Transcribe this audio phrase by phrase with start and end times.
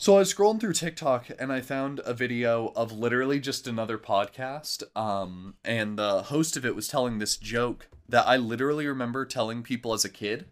[0.00, 3.98] So I was scrolling through TikTok and I found a video of literally just another
[3.98, 4.84] podcast.
[4.96, 9.64] Um, and the host of it was telling this joke that I literally remember telling
[9.64, 10.46] people as a kid.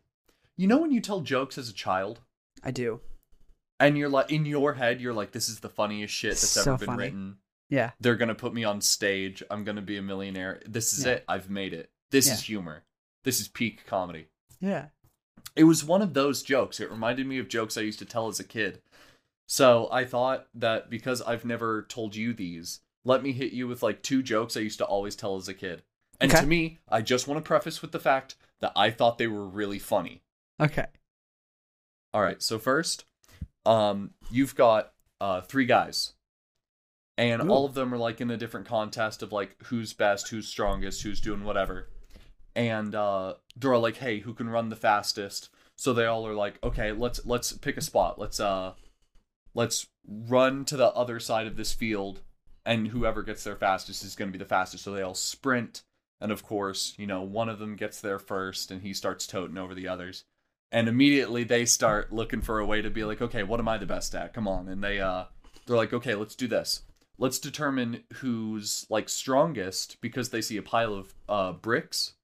[0.57, 2.21] You know when you tell jokes as a child?
[2.65, 3.01] I do.
[3.79, 6.63] And you're like in your head, you're like, this is the funniest shit that's So
[6.63, 7.03] ever been funny.
[7.05, 7.37] written.
[7.69, 7.93] Yeah.
[8.01, 9.45] They're gonna put me on stage.
[9.49, 10.61] I'm gonna be a millionaire.
[10.67, 11.13] This is Yeah.
[11.13, 11.25] it.
[11.29, 11.91] I've made it.
[12.11, 12.35] This Yeah.
[12.35, 12.83] is humor.
[13.23, 14.27] This is peak comedy.
[14.61, 14.87] Yeah.
[15.55, 16.81] It was one of those jokes.
[16.81, 18.83] It reminded me of jokes I used to tell as a kid.
[19.47, 23.83] So I thought that because I've never told you these, let me hit you with
[23.83, 25.83] like two jokes I used to always tell as a kid.
[26.21, 26.41] And Okay.
[26.41, 29.47] to me, I just want to preface with the fact that I thought they were
[29.47, 30.23] really funny.
[30.61, 30.87] Okay.
[32.15, 33.05] All right, so first,
[33.65, 36.15] um, you've got uh three guys,
[37.19, 37.49] and Ooh.
[37.51, 41.03] all of them are like in a different contest of like who's best, who's strongest,
[41.03, 41.91] who's doing whatever,
[42.55, 46.35] and uh, they're all like, "Hey, who can run the fastest?" So they all are
[46.35, 48.19] like, "Okay, let's let's pick a spot.
[48.19, 48.73] Let's uh,
[49.57, 52.21] let's run to the other side of this field,
[52.65, 55.83] and whoever gets there fastest is going to be the fastest." So they all sprint,
[56.21, 59.59] and of course, you know, one of them gets there first, and he starts toting
[59.59, 60.25] over the others.
[60.73, 63.79] And immediately they start looking for a way to be like okay what am i
[63.79, 64.35] the best at?
[64.35, 64.69] Come on.
[64.69, 65.25] And they uh
[65.67, 66.83] they're like okay let's do this.
[67.19, 72.15] Let's determine who's like strongest because they see a pile of uh bricks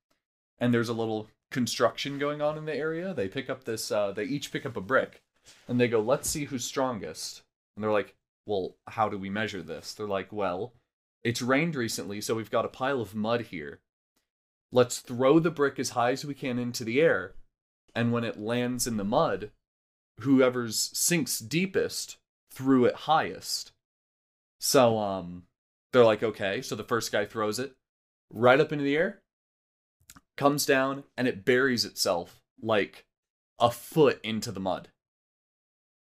[0.59, 3.15] and there's a little construction going on in the area.
[3.15, 5.23] They pick up this uh they each pick up a brick
[5.69, 7.43] and they go let's see who's strongest
[7.77, 8.15] and they're like
[8.47, 10.75] well how do we measure this they're like well
[11.23, 13.81] it's rained recently so we've got a pile of mud here
[14.71, 17.35] let's throw the brick as high as we can into the air
[17.95, 19.51] and when it lands in the mud,
[20.21, 22.19] whoever's sinks deepest
[22.51, 23.73] threw it highest.
[24.61, 25.45] So um
[25.93, 27.75] they're like, okay, so the first guy throws it
[28.33, 29.21] right up into the air,
[30.39, 33.05] comes down, and it buries itself like
[33.59, 34.89] a foot into the mud.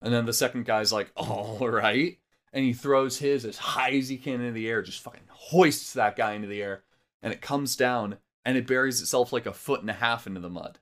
[0.04, 2.20] And then the second guy's like, all right.
[2.52, 5.94] And he throws his as high as he can into the air, just fucking hoists
[5.94, 6.84] that guy into the air.
[7.24, 10.42] And it comes down and it buries itself like a foot and a half into
[10.42, 10.78] the mud.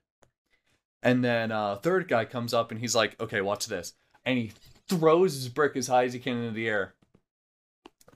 [1.02, 3.94] And then uh third guy comes up and he's like, okay, watch this.
[4.24, 4.52] And he
[4.88, 6.94] throws his brick as high as he can into the air.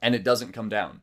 [0.03, 1.01] And it doesn't come down.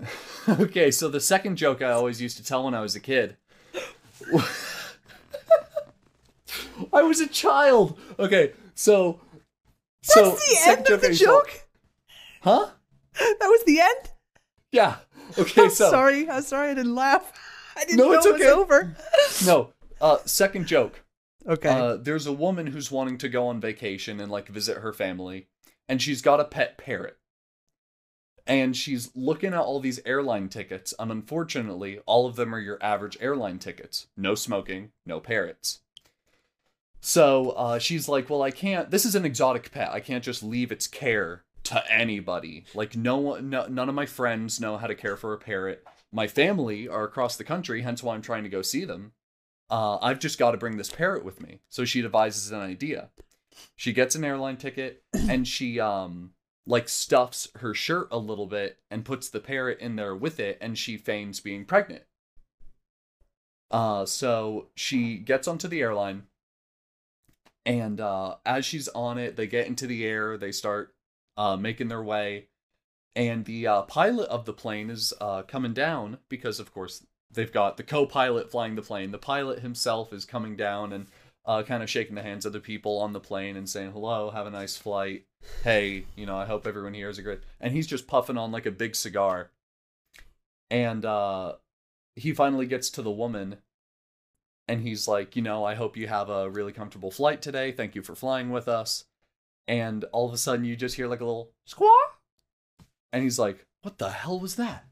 [0.48, 3.36] okay, so the second joke I always used to tell when I was a kid.
[6.92, 7.98] I was a child.
[8.18, 9.20] Okay, so
[10.02, 11.66] so That's the end of the joke?
[12.42, 12.70] Huh?
[13.18, 14.12] That was the end?
[14.72, 14.96] Yeah.
[15.38, 16.28] Okay, I'm so sorry.
[16.28, 17.32] I'm sorry I didn't laugh.
[17.76, 18.96] I didn't No, know it's it was over.
[19.46, 19.72] no.
[20.00, 21.02] Uh second joke.
[21.46, 21.68] Okay.
[21.68, 25.48] Uh, there's a woman who's wanting to go on vacation and like visit her family,
[25.88, 27.16] and she's got a pet parrot.
[28.46, 32.78] And she's looking at all these airline tickets, and unfortunately, all of them are your
[32.82, 34.06] average airline tickets.
[34.18, 35.80] No smoking, no parrots.
[37.04, 38.90] So uh, she's like, "Well, I can't.
[38.90, 39.92] This is an exotic pet.
[39.92, 42.64] I can't just leave its care to anybody.
[42.74, 45.84] Like, no one, no, none of my friends know how to care for a parrot.
[46.12, 49.12] My family are across the country, hence why I'm trying to go see them
[49.70, 51.60] uh, I've just got to bring this parrot with me.
[51.68, 53.10] So she devises an idea.
[53.76, 56.30] She gets an airline ticket and she um
[56.66, 60.58] like stuffs her shirt a little bit and puts the parrot in there with it
[60.60, 62.02] and she feigns being pregnant.
[63.70, 66.24] Uh so she gets onto the airline
[67.66, 70.94] and uh as she's on it, they get into the air, they start
[71.36, 72.48] uh making their way
[73.16, 77.52] and the uh, pilot of the plane is uh coming down because of course they've
[77.52, 79.10] got the co-pilot flying the plane.
[79.10, 81.06] The pilot himself is coming down and
[81.46, 84.30] uh, kind of shaking the hands of the people on the plane and saying hello,
[84.30, 85.26] have a nice flight.
[85.62, 87.40] Hey, you know, I hope everyone here is a great.
[87.60, 89.50] And he's just puffing on like a big cigar.
[90.70, 91.54] And uh,
[92.16, 93.58] he finally gets to the woman,
[94.68, 97.72] and he's like, you know, I hope you have a really comfortable flight today.
[97.72, 99.04] Thank you for flying with us.
[99.66, 102.20] And all of a sudden, you just hear like a little squawk,
[103.12, 104.84] and he's like, "What the hell was that?"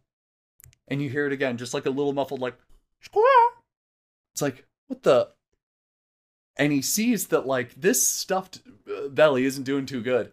[0.92, 2.58] and you hear it again, just like a little muffled, like,
[3.00, 3.64] squawk.
[4.34, 5.30] It's like, what the?
[6.56, 10.32] And he sees that, like, this stuffed uh, belly isn't doing too good.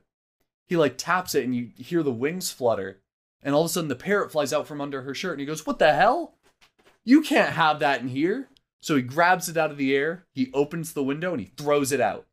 [0.67, 3.01] He, like, taps it, and you hear the wings flutter.
[3.41, 5.45] And all of a sudden, the parrot flies out from under her shirt, and he
[5.45, 6.35] goes, What the hell?
[7.05, 8.49] You can't have that in here.
[8.81, 11.91] So he grabs it out of the air, he opens the window, and he throws
[11.91, 12.25] it out.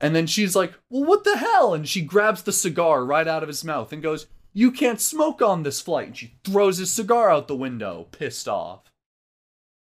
[0.00, 1.74] And then she's like, Well, what the hell?
[1.74, 5.42] And she grabs the cigar right out of his mouth and goes, You can't smoke
[5.42, 6.06] on this flight.
[6.08, 8.92] And she throws his cigar out the window, pissed off.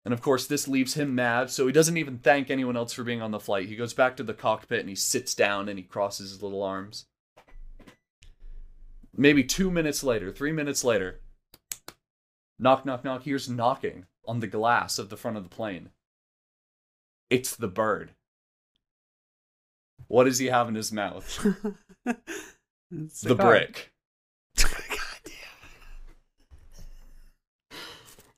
[0.05, 3.03] And of course, this leaves him mad, so he doesn't even thank anyone else for
[3.03, 3.67] being on the flight.
[3.67, 6.63] He goes back to the cockpit and he sits down and he crosses his little
[6.63, 7.05] arms.
[9.15, 11.19] Maybe two minutes later, three minutes later,
[12.59, 15.89] knock, knock, knock, here's knocking on the glass of the front of the plane.
[17.29, 18.11] It's the bird.
[20.07, 21.45] What does he have in his mouth?
[23.21, 23.91] The brick.
[24.57, 24.71] God
[25.23, 25.33] damn.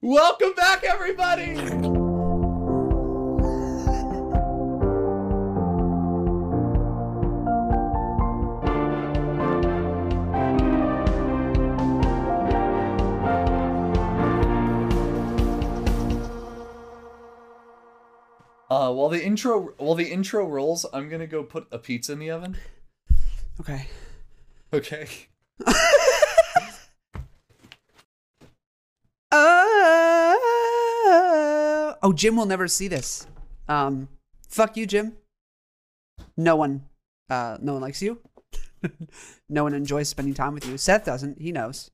[0.02, 1.56] Welcome back, everybody!
[18.72, 22.20] Uh, while the intro while the intro rolls, I'm gonna go put a pizza in
[22.20, 22.56] the oven.
[23.60, 23.88] Okay.
[24.74, 25.10] Okay.
[29.34, 30.36] Uh,
[32.04, 33.26] oh, Jim will never see this.
[33.70, 34.10] Um,
[34.50, 35.14] fuck you, Jim.
[36.36, 36.84] No one,
[37.30, 38.20] uh, no one likes you.
[39.50, 40.78] no one enjoys spending time with you.
[40.78, 41.40] Seth doesn't.
[41.42, 41.92] He knows.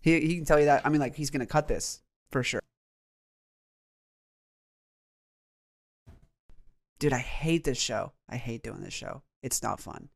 [0.00, 0.84] He he can tell you that.
[0.84, 2.02] I mean, like he's gonna cut this
[2.32, 2.60] for sure.
[6.98, 8.12] Dude, I hate this show.
[8.28, 9.22] I hate doing this show.
[9.42, 10.08] It's not fun.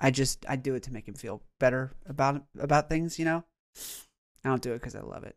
[0.00, 3.44] I just I do it to make him feel better about about things, you know.
[4.44, 5.36] I don't do it because I love it.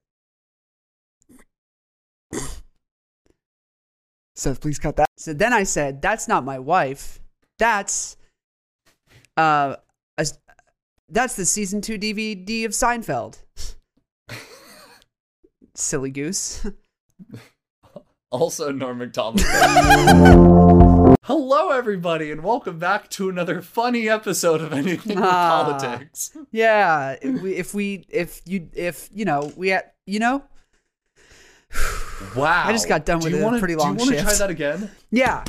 [4.35, 5.07] So please cut that.
[5.17, 7.21] So then I said, "That's not my wife.
[7.57, 8.17] That's
[9.37, 9.77] uh,
[10.17, 10.27] a,
[11.07, 13.41] that's the season two DVD of Seinfeld."
[15.75, 16.65] Silly goose.
[18.31, 19.41] Also, Norm Macdonald.
[21.23, 25.63] Hello, everybody, and welcome back to another funny episode of Anything with Ah.
[25.63, 26.35] Politics.
[26.51, 30.43] yeah, if we, if we if you if you know we had you know
[32.35, 32.63] Wow.
[32.65, 34.09] I just got done Do with you a wanna- pretty long shift.
[34.09, 34.91] Do you want to try that again?
[35.11, 35.43] yeah.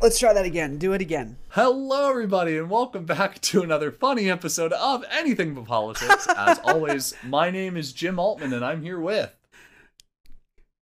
[0.00, 0.78] Let's try that again.
[0.78, 1.36] Do it again.
[1.50, 6.26] Hello, everybody, and welcome back to another funny episode of Anything But Politics.
[6.34, 9.34] As always, my name is Jim Altman, and I'm here with.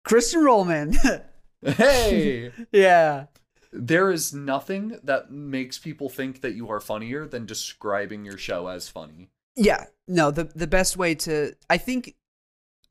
[0.04, 0.96] Christian Rollman.
[1.62, 2.52] Hey!
[2.72, 3.26] yeah.
[3.72, 8.68] there is nothing that makes people think that you are funnier than describing your show
[8.68, 9.28] as funny.
[9.56, 12.14] Yeah, no, the the best way to I think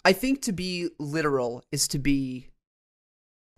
[0.03, 2.49] I think to be literal is to be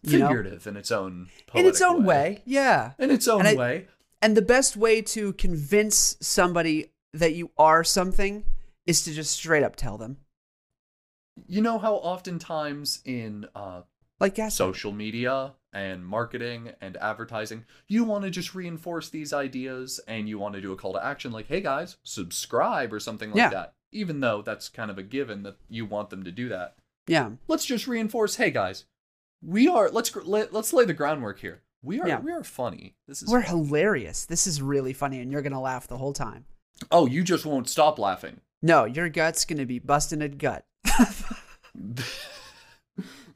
[0.04, 1.60] you know Figurative in its own way.
[1.62, 2.42] in its own way.
[2.46, 2.92] Yeah.
[3.00, 3.88] In its own And I- way.
[4.22, 8.44] And the best way to convince somebody that you are something
[8.86, 10.18] is to just straight up tell them.
[11.48, 13.82] You know how oftentimes in uh,
[14.20, 20.00] Like gas social media and marketing and advertising, you want to just reinforce these ideas
[20.08, 23.30] and you want to do a call to action like, hey guys, subscribe or something
[23.30, 23.50] like Yeah.
[23.50, 23.74] that.
[23.92, 26.76] Even though that's kind of a given that you want them to do that.
[27.08, 27.32] Yeah.
[27.48, 28.86] Let's just reinforce, hey guys,
[29.42, 31.62] we are let's let, let's lay the groundwork here.
[31.82, 32.20] We are Yeah.
[32.20, 32.96] we are funny.
[33.08, 34.26] This is We're hilarious.
[34.26, 36.46] This is really funny and you're going to laugh the whole time.
[36.92, 38.42] Oh, you just won't stop laughing.
[38.62, 40.66] No, your gut's going to be busting a gut.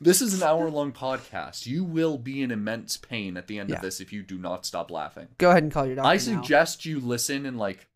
[0.01, 1.65] This is an hour long podcast.
[1.65, 3.77] You will be in immense pain at the end Yeah.
[3.77, 5.27] of this if you do not stop laughing.
[5.37, 6.19] Go ahead and call your doctor I now.
[6.19, 7.87] suggest you listen in like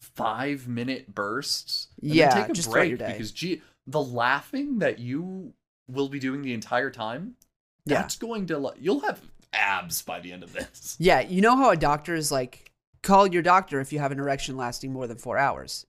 [0.00, 1.88] five minute bursts.
[2.00, 5.52] Yeah, take a break because gee, the laughing that you
[5.88, 7.36] will be doing the entire time,
[7.84, 8.00] Yeah.
[8.02, 9.20] that's going to you'll have
[9.52, 10.96] abs by the end of this.
[11.00, 12.70] Yeah, you know how a doctor is like,
[13.02, 15.86] call your doctor if you have an erection lasting more than four hours.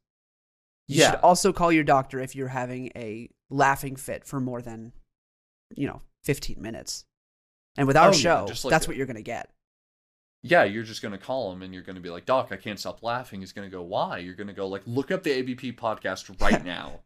[0.87, 1.11] You Yeah.
[1.11, 4.93] should also call your doctor if you're having a laughing fit for more than,
[5.75, 7.05] you know, 15 minutes.
[7.77, 9.49] And with our Oh, yeah, show, just like that's what you're going to get.
[10.43, 13.03] Yeah, you're just gonna call him and you're gonna be like, Doc, I can't stop
[13.03, 13.41] laughing.
[13.41, 14.17] He's gonna go, Why?
[14.17, 17.01] You're gonna go like, look up the ABP podcast right now.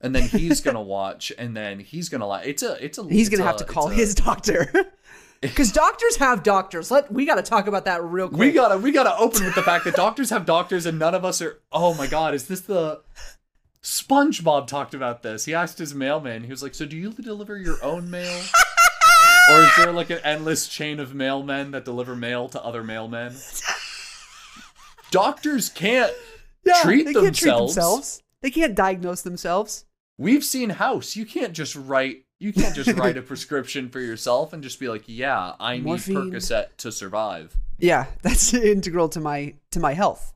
[0.00, 2.46] And then he's gonna watch, and then he's gonna laugh.
[2.46, 3.08] It's a, it's a.
[3.08, 4.70] He's going to have to call a- his doctor.
[5.40, 6.92] Because doctors have doctors.
[6.92, 8.38] Let We got to talk about that real quick.
[8.38, 11.24] We gotta, we gotta open with the fact that doctors have doctors, and none of
[11.24, 11.58] us are.
[11.72, 13.00] Oh my god, is this the?
[13.82, 15.44] SpongeBob talked about this.
[15.44, 16.44] He asked his mailman.
[16.44, 18.42] He was like, "So do you deliver your own mail,
[19.50, 23.32] or is there like an endless chain of mailmen that deliver mail to other mailmen?"
[25.10, 26.12] Doctors can't
[26.64, 27.74] Yeah, treat they can't treat themselves.
[27.74, 28.22] themselves.
[28.40, 29.84] They can't diagnose themselves.
[30.16, 31.16] We've seen House.
[31.16, 32.24] You can't just write.
[32.38, 35.84] You can't just write a prescription for yourself and just be like, "Yeah, I need
[35.84, 36.16] Morphine.
[36.30, 40.32] Percocet to survive." Yeah, that's integral to my to my health.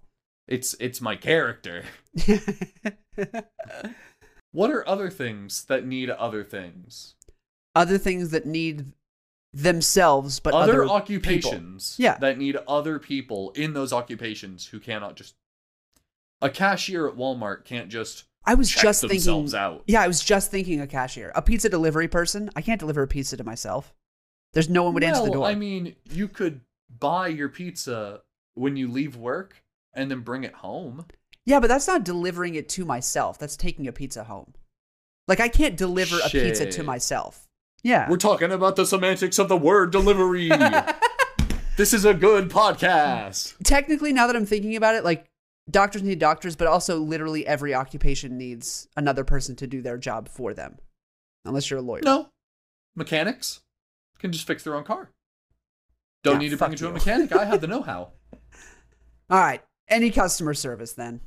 [0.49, 1.85] It's it's my character.
[4.53, 7.15] What are other things that need other things?
[7.77, 8.87] other things that need
[9.53, 10.97] themselves, but other, other, people.
[10.97, 12.17] occupations Yeah.
[12.19, 15.35] that need other people in those occupations who cannot just.
[16.43, 19.55] A cashier at Walmart can't just I was just thinking.
[19.55, 19.83] out.
[19.87, 22.51] Yeah, I was just thinking a cashier, a pizza delivery person.
[22.55, 23.95] I can't deliver a pizza to myself.
[24.53, 25.47] There's no one would answer the door.
[25.47, 26.61] I mean, you could
[26.99, 28.23] buy your pizza
[28.55, 31.07] when you leave work and then bring it home.
[31.47, 33.39] Yeah, but that's not delivering it to myself.
[33.39, 34.53] That's taking a pizza home.
[35.29, 37.47] Like I can't deliver a pizza to myself.
[37.83, 38.11] Yeah.
[38.11, 40.49] We're talking about the semantics of the word delivery.
[41.77, 43.55] this is a good podcast.
[43.65, 45.27] Technically, now that I'm thinking about it, like
[45.71, 50.29] doctors need doctors, but also literally every occupation needs another person to do their job
[50.29, 50.79] for them.
[51.45, 52.03] Unless you're a lawyer.
[52.05, 52.29] No.
[52.97, 53.61] Mechanics
[54.19, 55.11] can just fix their own car.
[56.25, 57.33] Don't Yeah, need to bring it to a mechanic.
[57.33, 58.13] I have the know-how.
[59.31, 59.63] All right.
[59.89, 61.21] Any customer service then.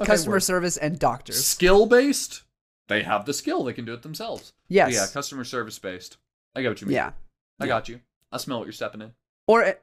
[0.00, 1.44] Okay, customer service and doctors.
[1.44, 2.42] skill based.
[2.88, 3.64] They have the skill.
[3.64, 4.52] They can do it themselves.
[4.68, 4.94] But Yes.
[4.94, 6.16] Yeah, customer service based.
[6.54, 6.94] I get what you mean.
[6.94, 7.12] Yeah.
[7.60, 8.00] I got you.
[8.32, 9.12] I smell what you're stepping in.
[9.46, 9.82] Or it,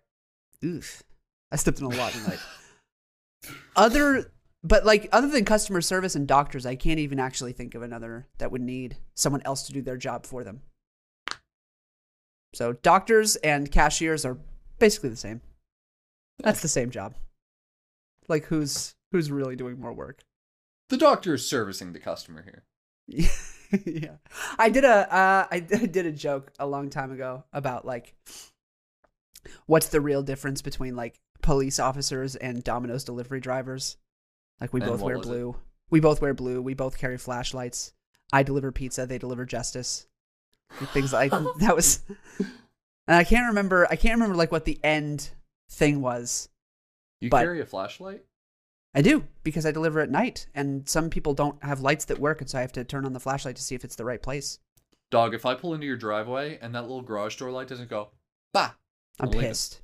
[0.63, 1.03] oof.
[1.51, 2.39] I stepped in a lot tonight.
[3.75, 4.31] other
[4.65, 8.27] but like other than customer service and doctors, I can't even actually think of another
[8.39, 10.62] that would need someone else to do their job for them.
[12.55, 14.39] So doctors and cashiers are
[14.79, 15.41] basically the same.
[16.39, 17.13] That's the same job.
[18.27, 20.24] Like who's who's really doing more work?
[20.89, 22.63] The doctor is servicing the customer here.
[23.86, 24.17] yeah.
[24.60, 28.13] I did a uh, I, did a joke a long time ago about like
[29.67, 33.98] what's the real difference between like police officers and Domino's delivery drivers?
[34.60, 35.29] Like we And both wear was it?
[35.29, 35.55] blue.
[35.89, 36.62] We both wear blue.
[36.62, 37.93] We both carry flashlights.
[38.34, 40.07] I deliver pizza, they deliver justice.
[40.81, 42.01] Like, Things like that was
[42.39, 45.29] and I can't remember I can't remember like what the end
[45.72, 46.50] thing was.
[47.22, 48.24] You But- carry a flashlight?
[48.96, 52.40] I do because I deliver at night and some people don't have lights that work
[52.40, 54.22] and so I have to turn on the flashlight to see if it's the right
[54.24, 54.60] place.
[55.12, 58.10] Dog, if I pull into your driveway and that little garage door light doesn't go,
[58.54, 58.72] bah,
[59.20, 59.82] I'm I'm pissed.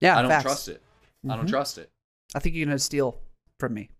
[0.00, 0.42] Yeah, I don't facts.
[0.42, 0.82] trust it.
[1.28, 1.50] I don't Mhm.
[1.50, 1.90] trust it.
[2.34, 3.20] I think you're gonna steal
[3.60, 3.90] from me,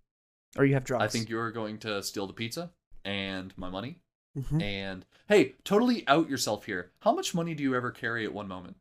[0.56, 1.04] or you have drugs.
[1.04, 2.72] I think you're going to steal the pizza
[3.04, 4.00] and my money.
[4.36, 4.60] Mhm.
[4.60, 6.90] And hey, totally out yourself here.
[7.02, 8.76] How much money do you ever carry at one moment?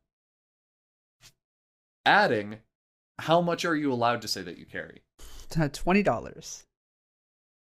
[2.04, 2.58] Adding,
[3.20, 5.02] how much are you allowed to say that you carry?
[5.52, 6.64] T- twenty dollars.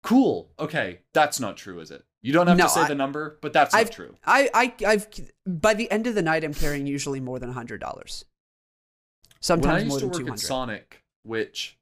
[0.03, 0.51] Cool.
[0.59, 2.05] Okay, that's not true, is it?
[2.23, 4.15] You don't have No, to say I- the number, but that's I've- not true.
[4.25, 5.07] I, I, I've
[5.47, 8.25] by the end of the night, I'm carrying usually more than hundred dollars.
[9.41, 10.41] Sometimes when I more used to than two work at.
[10.41, 11.79] Sonic, which,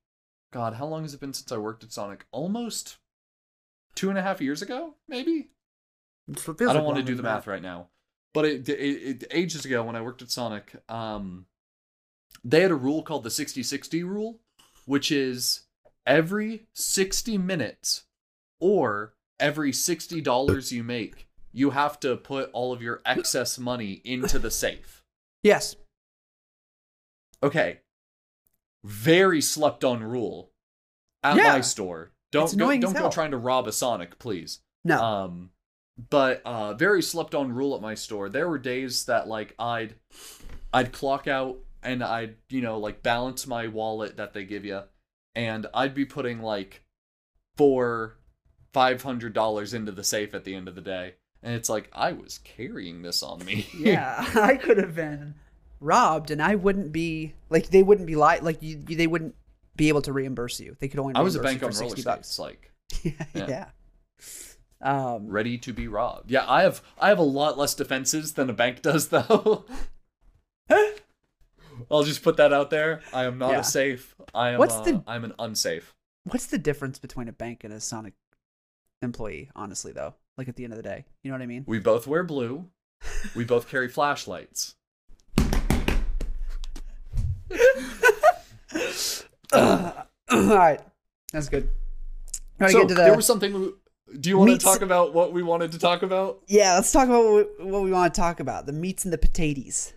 [0.53, 2.27] God, how long has it been since I worked at Sonic?
[2.33, 2.97] Almost
[3.95, 5.49] two and a half years ago, maybe.
[6.29, 6.33] I
[6.73, 7.89] don't want to do the math right now,
[8.33, 11.47] but it, it, it ages ago when I worked at Sonic, um,
[12.43, 14.41] they had a rule called the 60-60 rule,
[14.87, 15.63] which is
[16.07, 18.05] every 60 minutes
[18.61, 24.39] or every $60 you make, you have to put all of your excess money into
[24.39, 25.03] the safe.
[25.43, 25.77] Yes.
[27.43, 27.81] Okay.
[28.85, 30.51] Very slept on rule
[31.23, 31.53] at Yeah.
[31.53, 32.13] my store.
[32.33, 34.61] Don't It's go, don't go trying to rob a Sonic, please.
[34.85, 35.01] No.
[35.03, 35.51] Um,
[36.11, 38.29] but uh, very slept on rule at my store.
[38.29, 39.95] There were days that like I'd
[40.73, 44.83] I'd clock out and I'd you know like balance my wallet that they give you,
[45.35, 46.83] and I'd be putting like
[47.57, 48.19] four
[48.73, 51.89] five hundred dollars into the safe at the end of the day, and it's like
[51.93, 53.67] I was carrying this on me.
[53.79, 55.35] yeah, I could have been
[55.81, 59.35] robbed, and I wouldn't be like they wouldn't be li- like you, They wouldn't
[59.77, 60.77] be able to reimburse you.
[60.81, 61.15] They could only.
[61.15, 62.39] I was a bank on roller skates, bucks.
[62.39, 62.73] like
[63.03, 63.13] yeah.
[63.35, 63.67] Yeah.
[64.81, 66.31] Um, ready to be robbed.
[66.31, 69.65] Yeah, I have I have a lot less defenses than a bank does though.
[71.91, 73.03] I'll just put that out there.
[73.13, 73.61] I am not Yeah.
[73.61, 74.15] a safe.
[74.35, 75.95] I am What's uh, the- I'm an unsafe.
[76.25, 78.15] what's the difference between a bank and a Sonic
[79.03, 79.51] employee?
[79.57, 81.65] Honestly, though, like at the end of the day, you know what I mean?
[81.67, 82.69] We both wear blue.
[83.35, 84.77] We both carry flashlights.
[89.53, 90.81] All right,
[91.33, 91.69] that's good.
[92.59, 93.03] Right, so get to the.
[93.03, 93.53] there was something.
[93.53, 93.73] we-
[94.19, 96.41] Do you want to talk about what we wanted to talk about?
[96.47, 99.13] Yeah, let's talk about what we, what we want to talk about: the meats and
[99.13, 99.93] the potatoes.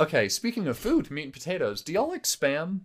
[0.00, 1.80] Okay, speaking of food, meat and potatoes.
[1.82, 2.80] Do y'all like spam?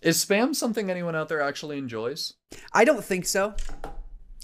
[0.00, 2.34] Is spam something anyone out there actually enjoys?
[2.72, 3.54] I don't think so.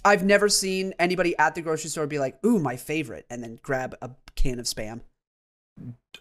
[0.05, 3.59] I've never seen anybody at the grocery store be like, "Ooh, my favorite," and then
[3.63, 5.01] grab a can of spam.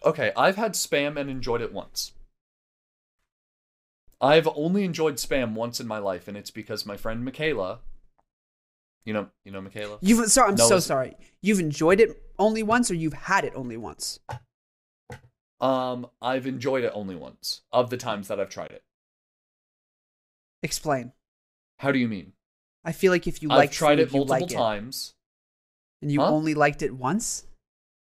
[0.02, 2.12] Okay, I've had spam and enjoyed it once.
[4.20, 7.80] I've only enjoyed spam once in my life, and it's because my friend Michaela,
[9.04, 9.98] you know, you know Michaela.
[10.00, 11.16] You've sorry, I'm No, so sorry.
[11.42, 14.20] You've enjoyed it only once, or you've had it only once.
[15.64, 18.82] Um, I've enjoyed it only once of the times that I've tried it.
[20.62, 21.12] Explain.
[21.78, 22.32] How do you mean?
[22.84, 25.14] I feel like if you like tried food, it multiple like it, times.
[26.02, 26.28] and you Huh?
[26.30, 27.46] only liked it once.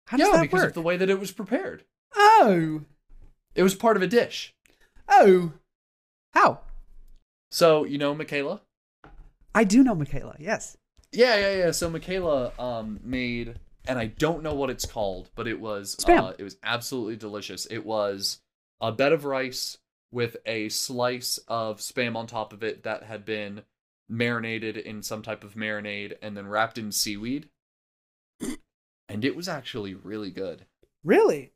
[0.06, 0.68] How does yeah, that because work?
[0.70, 1.84] of the way that it was prepared.
[2.14, 2.82] Oh,
[3.54, 4.54] It was part of a dish.
[5.08, 5.52] oh,
[6.32, 6.60] how?
[7.50, 8.62] So you know Michaela.
[9.54, 10.36] I do know Michaela.
[10.38, 10.78] Yes.
[11.12, 11.70] Yeah, yeah, yeah.
[11.72, 13.56] So Michaela um made
[13.86, 17.66] and I don't know what it's called, but it was uh, it was absolutely delicious.
[17.66, 18.40] It was
[18.80, 19.78] a bed of rice
[20.10, 23.62] with a slice of spam on top of it that had been
[24.08, 27.48] marinated in some type of marinade and then wrapped in seaweed.
[29.08, 30.66] and it was actually really good.
[31.02, 31.52] Really?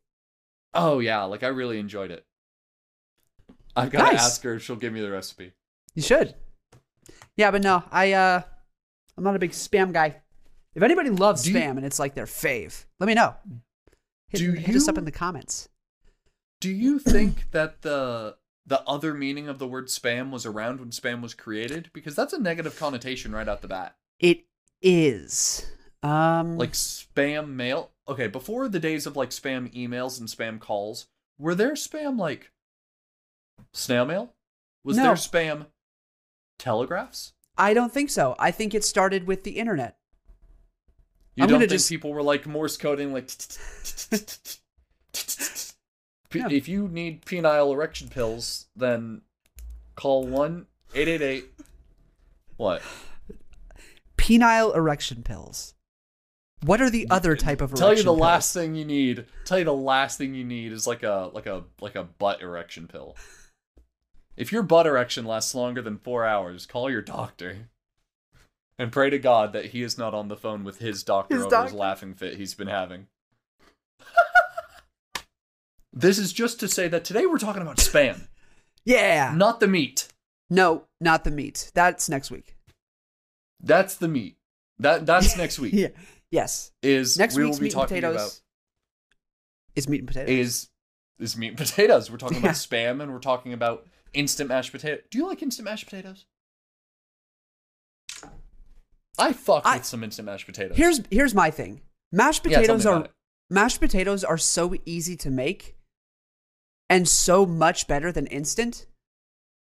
[0.74, 2.24] Oh yeah, like I really enjoyed it.
[3.76, 5.52] I've got to ask her if she'll give me the recipe.
[5.94, 6.34] You should.
[7.36, 8.42] Yeah, but no, I uh
[9.16, 10.22] I'm not a big spam guy.
[10.76, 13.34] If anybody loves Do you- spam and it's like their fave, let me know.
[14.28, 15.68] Hit, Do hit us up you- in the comments.
[16.60, 18.36] Do you think that the
[18.68, 21.90] the other meaning of the word spam was around when spam was created?
[21.92, 23.96] Because that's a negative connotation right out the bat.
[24.18, 24.44] It
[24.82, 25.66] is.
[26.02, 27.92] Um Like spam mail.
[28.08, 31.06] Okay, before the days of like spam emails and spam calls,
[31.38, 32.52] were there spam like
[33.72, 34.34] snail mail?
[34.84, 35.04] Was No.
[35.04, 35.66] there spam
[36.58, 37.32] telegraphs?
[37.56, 38.34] I don't think so.
[38.38, 39.98] I think it started with the internet.
[41.36, 43.30] You I'm don't think just- people were like Morse coding like
[46.34, 46.48] Yeah.
[46.50, 49.22] if you need penile erection pills, then
[49.94, 51.44] call one eight eight eight.
[52.56, 52.82] What?
[54.18, 55.74] Penile erection pills.
[56.62, 58.18] What are the other type of Tell you the pills?
[58.18, 59.26] last thing you need.
[59.44, 62.42] Tell you the last thing you need is like a like a like a butt
[62.42, 63.16] erection pill.
[64.36, 67.68] If your butt erection lasts longer than four hours, call your doctor.
[68.78, 71.44] And pray to God that he is not on the phone with his doctor His
[71.46, 73.06] over his laughing fit he's been having.
[75.92, 78.28] this is just to say that today we're talking about spam,
[78.84, 79.32] Yeah.
[79.34, 80.08] not the meat.
[80.50, 81.70] No, not the meat.
[81.74, 82.54] That's next week.
[83.60, 84.36] That's the meat.
[84.78, 85.72] That that's next week.
[85.72, 85.88] Yeah.
[86.30, 86.70] Yes.
[86.82, 88.40] Is Next we week's will be meat and talking potatoes about
[89.74, 90.30] is meat and potatoes.
[90.30, 90.68] is
[91.18, 92.10] is meat and potatoes.
[92.10, 92.42] We're talking Yeah.
[92.50, 95.00] about spam and we're talking about instant mashed potato.
[95.10, 96.26] Do you like instant mashed potatoes?
[99.18, 100.76] I fuck I- with some instant mashed potatoes.
[100.76, 101.80] Here's here's my thing.
[102.12, 103.10] Mashed Yeah, potatoes about are
[103.50, 105.76] mashed potatoes are so easy to make
[106.88, 108.86] and so much better than instant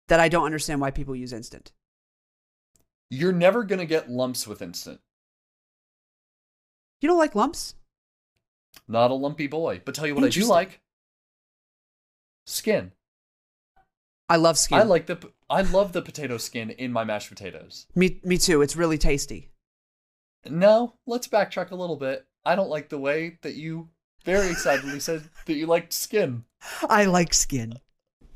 [0.09, 1.73] that I don't understand why people use instant.
[3.11, 5.01] You're never gonna get lumps with instant.
[7.01, 7.75] You don't like lumps?
[8.89, 9.83] Not a lumpy boy.
[9.85, 10.81] But tell you what I do like.
[12.47, 12.93] Skin.
[14.29, 14.79] I love skin.
[14.79, 15.19] I like the.
[15.51, 17.87] I love the potato skin in my mashed potatoes.
[17.95, 18.63] me me too.
[18.63, 19.51] It's really tasty.
[20.51, 22.27] No, let's backtrack a little bit.
[22.45, 23.89] I don't like the way that you
[24.25, 26.45] very excitedly said that you liked skin.
[26.89, 27.79] I like skin.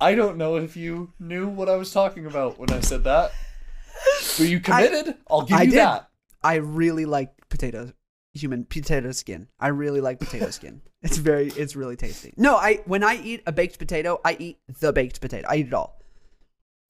[0.01, 3.33] I don't know if you knew what I was talking about when I said that.
[4.39, 5.17] But you committed.
[5.29, 5.79] I, will give I you did.
[5.79, 6.09] that.
[6.43, 7.93] I really like potato
[8.35, 9.49] human potato skin.
[9.59, 10.83] I really like potato skin.
[11.03, 12.33] It's very it's really tasty.
[12.37, 15.47] No, I when I eat a baked potato, I eat the baked potato.
[15.49, 16.01] I eat it all.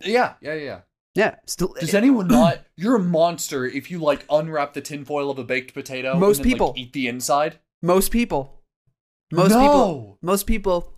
[0.04, 0.80] Yeah, yeah, yeah.
[1.18, 2.60] Yeah, still Does anyone not?
[2.76, 6.14] You're a monster if you like unwrap the tinfoil of a baked potato.
[6.16, 6.68] Most and then, people.
[6.68, 7.58] like, eat the inside.
[7.82, 8.62] most people
[9.32, 9.58] most No.
[9.60, 10.94] people most people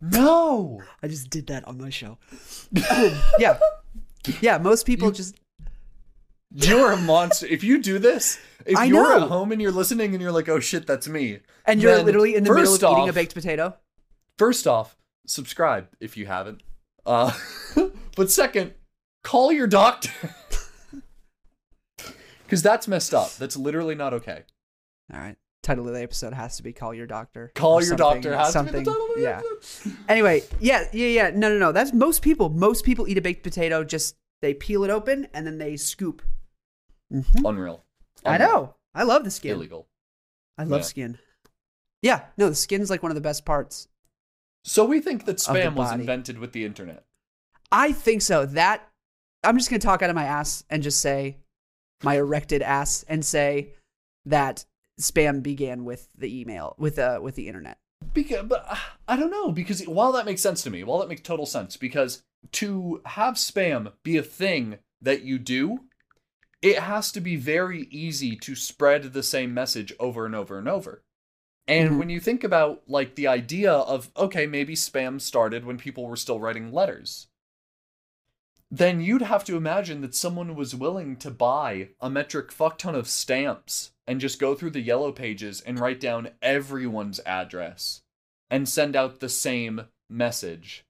[0.00, 0.82] No.
[1.02, 2.16] I just did that on my show.
[3.38, 3.58] yeah.
[4.40, 5.36] Yeah, most people just
[6.50, 7.46] You're a monster.
[7.46, 9.24] if you do this, if I you're know.
[9.24, 12.34] at home and you're listening and you're like, "Oh shit, that's me," and you're literally
[12.34, 13.76] in the middle of eating a baked potato.
[14.38, 16.62] First off, subscribe if you haven't.
[17.04, 17.32] Uh,
[18.18, 18.74] but second,
[19.24, 20.10] call your doctor.
[22.44, 23.34] Because that's messed up.
[23.36, 24.44] That's literally not okay.
[25.12, 25.36] All right.
[25.62, 28.72] Title of the episode has to be "Call Your Doctor." Call your doctor has something.
[28.72, 29.42] to be the title of the yeah.
[29.54, 29.96] episode.
[30.08, 31.30] Anyway, yeah, yeah, yeah.
[31.34, 31.72] No, no, no.
[31.72, 32.48] That's most people.
[32.48, 33.84] Most people eat a baked potato.
[33.84, 36.22] Just they peel it open and then they scoop.
[37.12, 37.46] Mhm.
[37.46, 37.84] Unreal.
[38.24, 38.48] I Unreal.
[38.50, 38.74] know.
[38.94, 39.56] I love the skin.
[39.56, 39.86] Illegal.
[40.56, 40.86] I love Yeah.
[40.86, 41.18] skin.
[42.00, 42.24] Yeah.
[42.38, 43.88] No, the skin's like one of the best parts.
[44.64, 46.00] So we think that the spam was body.
[46.00, 47.04] invented with the internet.
[47.70, 48.46] I think so.
[48.46, 48.88] That
[49.44, 51.38] I'm just gonna talk out of my ass and just say
[52.02, 53.70] my erected ass and say
[54.26, 54.64] that
[55.00, 57.78] spam began with the email with uh with the internet.
[58.14, 58.76] Because, but uh,
[59.08, 61.76] I don't know because while that makes sense to me, while that makes total sense,
[61.76, 65.80] because to have spam be a thing that you do,
[66.62, 70.68] it has to be very easy to spread the same message over and over and
[70.68, 71.02] over.
[71.66, 71.98] And Mhm.
[71.98, 76.16] when you think about like the idea of okay, maybe spam started when people were
[76.16, 77.26] still writing letters.
[78.70, 82.94] Then you'd have to imagine that someone was willing to buy a metric fuck ton
[82.94, 88.02] of stamps and just go through the yellow pages and write down everyone's address
[88.50, 90.84] and send out the same message.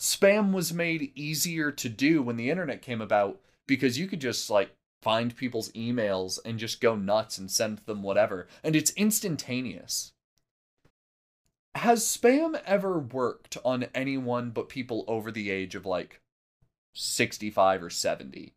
[0.00, 4.50] Spam was made easier to do when the internet came about because you could just
[4.50, 10.12] like find people's emails and just go nuts and send them whatever, and it's instantaneous.
[11.76, 16.20] Has spam ever worked on anyone but people over the age of like
[16.94, 18.54] 65 or 70?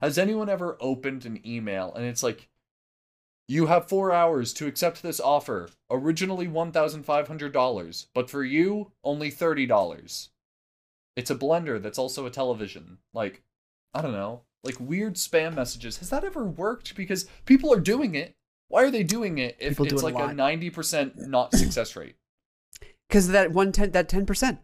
[0.00, 2.48] Has anyone ever opened an email and it's like,
[3.50, 5.70] you have four hours to accept this offer.
[5.90, 10.28] Originally $1,500, but for you, only $30.
[11.16, 12.98] It's a blender that's also a television.
[13.12, 13.42] Like,
[13.92, 14.42] I don't know.
[14.62, 15.96] Like weird spam messages.
[15.98, 16.94] Has that ever worked?
[16.94, 18.36] Because people are doing it.
[18.68, 21.52] Why are they doing it if People it's it a like a ninety percent not
[21.52, 22.14] success rate?
[23.08, 24.60] Because that one ten that ten percent.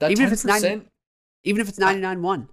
[0.00, 0.86] That Even if 10%, it's 90
[1.44, 2.48] Even if it's ninety nine one.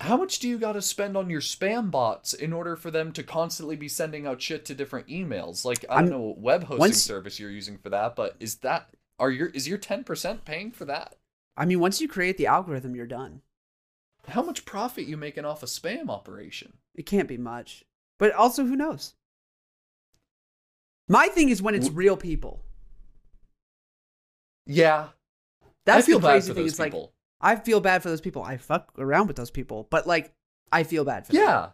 [0.00, 3.12] how much do you got to spend on your spam bots in order for them
[3.12, 5.64] to constantly be sending out shit to different emails?
[5.64, 8.34] Like I I'm- don't know what web hosting once- service you're using for that, but
[8.40, 11.14] is that are your is your ten percent paying for that?
[11.56, 13.42] I mean, once you create the algorithm, you're done.
[14.28, 16.74] How much profit you making off a spam operation?
[16.94, 17.84] It can't be much.
[18.18, 19.14] But also, who knows?
[21.08, 22.62] My thing is when it's real people.
[24.66, 25.08] Yeah,
[25.84, 26.62] That's I feel the bad crazy for thing.
[26.62, 27.12] those It's like people.
[27.42, 28.42] I feel bad for those people.
[28.42, 30.32] I fuck around with those people, but like
[30.70, 31.42] I feel bad for them.
[31.42, 31.68] Yeah.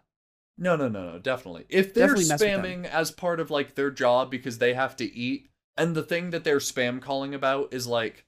[0.61, 1.66] No, no, no, no, definitely.
[1.68, 2.64] If they're Definitely mess with them.
[2.64, 6.31] spamming as part of like their job because they have to eat, and the thing
[6.31, 8.24] that they're spam calling about is like,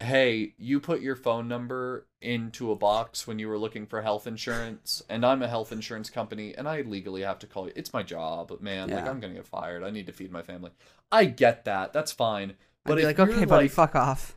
[0.00, 4.26] hey, you put your phone number into a box when you were looking for health
[4.26, 7.72] insurance, and I'm a health insurance company, and I legally have to call you.
[7.74, 8.88] It's my job, man.
[8.90, 9.82] Like I'm gonna get fired.
[9.82, 10.70] I need to feed my family.
[11.10, 11.92] I get that.
[11.92, 12.54] That's fine.
[12.84, 14.36] But I'd be like, okay, buddy, like- fuck off.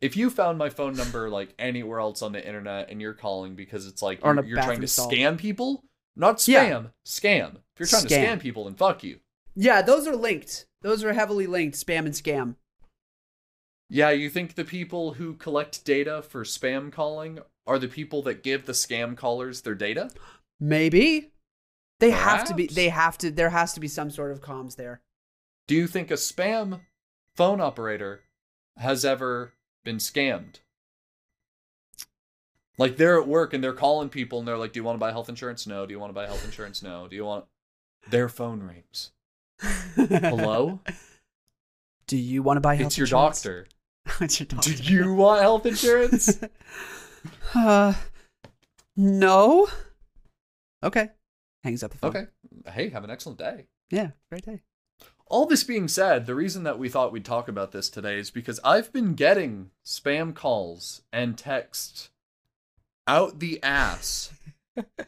[0.00, 3.54] If you found my phone number like anywhere else on the internet and you're calling
[3.54, 5.10] because it's like you're, you're trying to stall.
[5.10, 5.82] scam people,
[6.16, 6.82] not spam, Yeah.
[7.06, 7.56] scam.
[7.74, 8.26] If you're trying to Scam.
[8.36, 9.20] scam people, then fuck you.
[9.54, 10.66] Yeah, those are linked.
[10.82, 11.76] Those are heavily linked.
[11.76, 12.56] Spam and scam.
[13.88, 18.42] Yeah, you think the people who collect data for spam calling are the people that
[18.42, 20.10] give the scam callers their data?
[20.60, 21.30] Maybe
[22.00, 22.66] they have to be.
[22.66, 23.30] They have to.
[23.30, 25.00] There has to be some sort of comms there.
[25.68, 26.80] Do you think a spam
[27.34, 28.22] phone operator
[28.76, 29.52] has ever
[29.86, 30.56] been scammed?
[32.76, 35.00] Like they're at work and they're calling people and they're like, "Do you want to
[35.00, 35.66] buy health insurance?
[35.66, 35.86] No.
[35.86, 36.82] Do you want to buy health insurance?
[36.82, 37.08] No.
[37.08, 37.46] Do you want?"
[38.10, 39.12] Their phone rings.
[39.94, 40.80] Hello,
[42.06, 43.42] Do you want to buy health it's your insurance?
[43.42, 43.66] doctor.
[44.20, 44.74] it's your doctor.
[44.74, 46.38] Do you want health insurance?
[47.54, 47.94] uh,
[48.96, 49.66] no.
[50.84, 51.08] Okay.
[51.64, 52.10] Hangs up the phone.
[52.10, 52.26] okay.
[52.70, 53.66] Hey, have an excellent day.
[53.90, 54.10] Yeah.
[54.28, 54.60] Great day.
[55.28, 58.30] All this being said, the reason that we thought we'd talk about this today is
[58.30, 62.10] because I've been getting spam calls and texts
[63.06, 64.32] out the ass.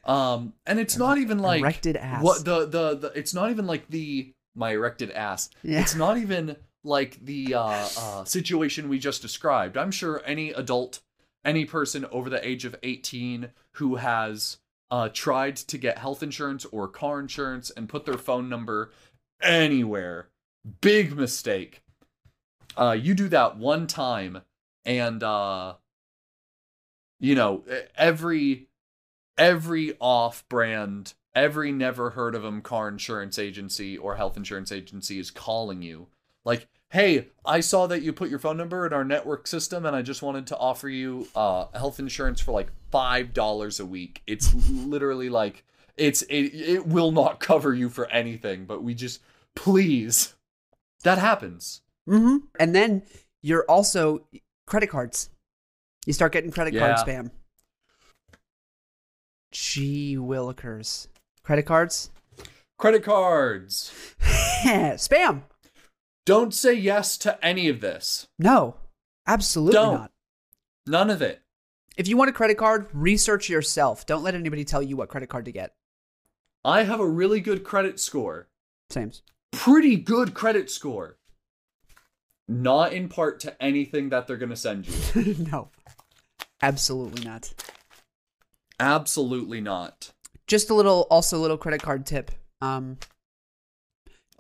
[0.05, 2.23] Um, and it's not even like Erected ass.
[2.25, 5.51] what the, the the it's not even like the my erected ass.
[5.63, 5.81] Yeah.
[5.83, 9.77] It's not even like the uh, uh, situation we just described.
[9.77, 11.01] I'm sure any adult,
[11.45, 14.57] any person over the age of 18 who has
[14.91, 18.91] uh, tried to get health insurance or car insurance and put their phone number
[19.43, 20.29] anywhere,
[20.81, 21.83] big mistake.
[22.77, 24.43] Uh, you do that one time,
[24.85, 25.75] and uh,
[27.19, 27.65] you know
[27.97, 28.69] every
[29.37, 35.31] every off-brand, every never heard of them car insurance agency or health insurance agency is
[35.31, 36.09] calling you.
[36.45, 39.95] Like hey i saw that you put your phone number in our network system and
[39.95, 44.23] i just wanted to offer you uh health insurance for like five dollars a week.
[44.27, 45.65] It's literally like
[45.99, 49.21] it's it, it will not cover you for anything but we just
[49.57, 50.35] please
[51.05, 52.37] that happens Mm-hmm.
[52.59, 53.03] And then
[53.43, 54.27] you're also
[54.67, 55.29] credit cards.
[56.07, 56.95] You start getting credit Yeah.
[56.95, 57.31] card spam.
[59.53, 61.09] Gee willikers.
[61.43, 62.11] Credit cards?
[62.79, 65.43] credit cards spam.
[66.25, 68.77] don't say yes to any of this No.
[69.27, 69.95] Absolutely Don't.
[69.95, 70.13] not.
[70.87, 71.43] none of it
[71.97, 74.07] If you want a credit card, research yourself.
[74.07, 75.75] Don't let anybody tell you what credit card to get.
[76.65, 78.49] I have a really good credit score
[78.91, 79.13] Same.
[79.53, 81.17] pretty good credit score
[82.49, 85.69] not in part to anything that they're going to send you no.
[86.63, 87.53] Absolutely not.
[88.81, 90.11] absolutely not
[90.47, 92.31] Just a little also a little credit card tip.
[92.61, 92.97] Um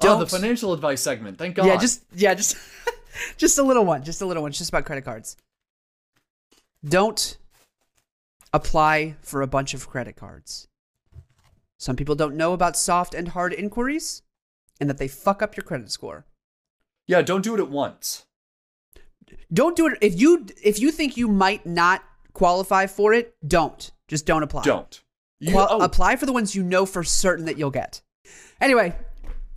[0.02, 2.56] oh the financial advice segment thank god Yeah, just yeah, just
[3.36, 5.36] just a little one, just a little one, it's just about credit cards.
[6.84, 7.36] Don't
[8.52, 10.66] apply for a bunch of credit cards.
[11.78, 14.22] Some people don't know about soft and hard inquiries
[14.80, 16.26] and that they fuck up your credit score.
[17.06, 18.26] yeah don't do it at once
[19.52, 23.90] Don't do it if you if you think you might not qualify for it, don't.
[24.06, 24.62] Just don't apply.
[24.62, 25.02] don't
[25.40, 28.00] you, Qual- oh, apply for the ones you know for certain that you'll get.
[28.60, 28.94] Anyway,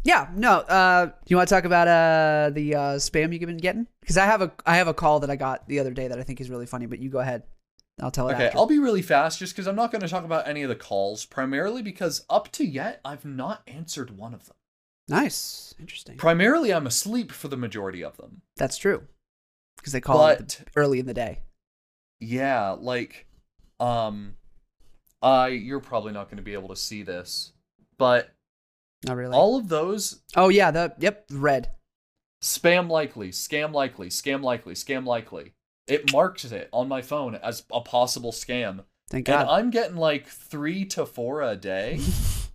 [0.03, 0.57] yeah, no.
[0.59, 3.87] Uh, do you want to talk about uh the uh, spam you've been getting?
[4.01, 6.19] Because I have a I have a call that I got the other day that
[6.19, 6.85] I think is really funny.
[6.85, 7.43] But you go ahead.
[8.01, 8.57] I'll tell it okay after.
[8.57, 10.75] i'll be really fast just because i'm not going to talk about any of the
[10.75, 14.55] calls primarily because up to yet i've not answered one of them
[15.07, 16.17] nice, interesting.
[16.17, 19.03] primarily i'm asleep for the majority of them That's true.
[19.77, 21.39] Because they call it But- early in the day.
[22.19, 23.27] yeah like
[23.79, 24.35] um
[25.21, 27.53] i you're probably not going to be able to see this
[27.97, 28.31] but
[29.05, 29.35] Not really.
[29.35, 31.71] all of those oh yeah, the yep red.
[32.41, 35.53] spam likely, scam likely, scam likely, scam likely.
[35.87, 38.83] It marks it on my phone as a possible scam.
[39.09, 41.99] Thank And I'm getting like three to four a day.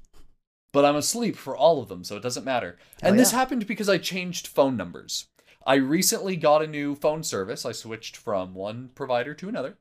[0.73, 2.79] but I'm asleep for all of them, so it doesn't matter.
[3.01, 3.39] Hell and this yeah.
[3.39, 5.29] happened because I changed phone numbers.
[5.67, 7.67] I recently got a new phone service.
[7.67, 9.79] I switched from one provider to another.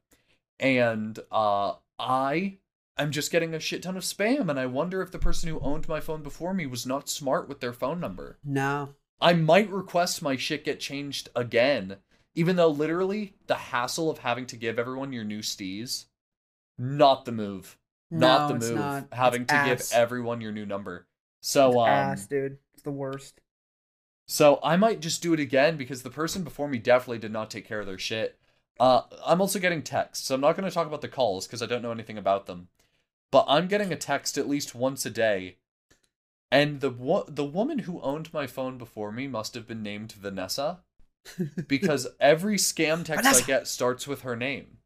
[0.60, 2.58] And uh I
[2.98, 5.60] am just getting a shit ton of spam and I wonder if the person who
[5.60, 8.40] owned my phone before me was not smart with their phone number.
[8.44, 8.96] No.
[9.22, 11.98] I might request my shit get changed again,
[12.36, 16.06] even though literally the hassle of having to give everyone your new stees,
[16.78, 17.78] not the move.
[18.12, 18.76] not No, the move.
[18.78, 19.08] not.
[19.12, 19.89] Having It's to ass.
[19.91, 21.08] give everyone your new number.
[21.41, 22.58] So It's um ass, dude.
[22.74, 23.41] It's the worst.
[24.28, 27.50] so I might just do it again because the person before me definitely did not
[27.52, 28.38] take care of their shit.
[28.80, 31.62] Uh, I'm also getting texts, so I'm not going to talk about the calls because
[31.62, 32.67] I don't know anything about them.
[33.32, 35.58] But I'm getting a text at least once a day,
[36.52, 40.12] and the wo- the woman who owned my phone before me must have been named
[40.13, 40.84] Vanessa,
[41.68, 44.78] because every scam text I get starts with her name.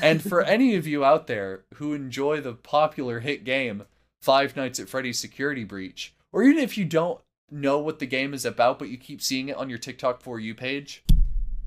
[0.00, 3.84] And for any of you out there who enjoy the popular hit game
[4.20, 8.34] Five Nights at Freddy's Security Breach, or even if you don't know what the game
[8.34, 11.04] is about, but you keep seeing it on your TikTok for you page,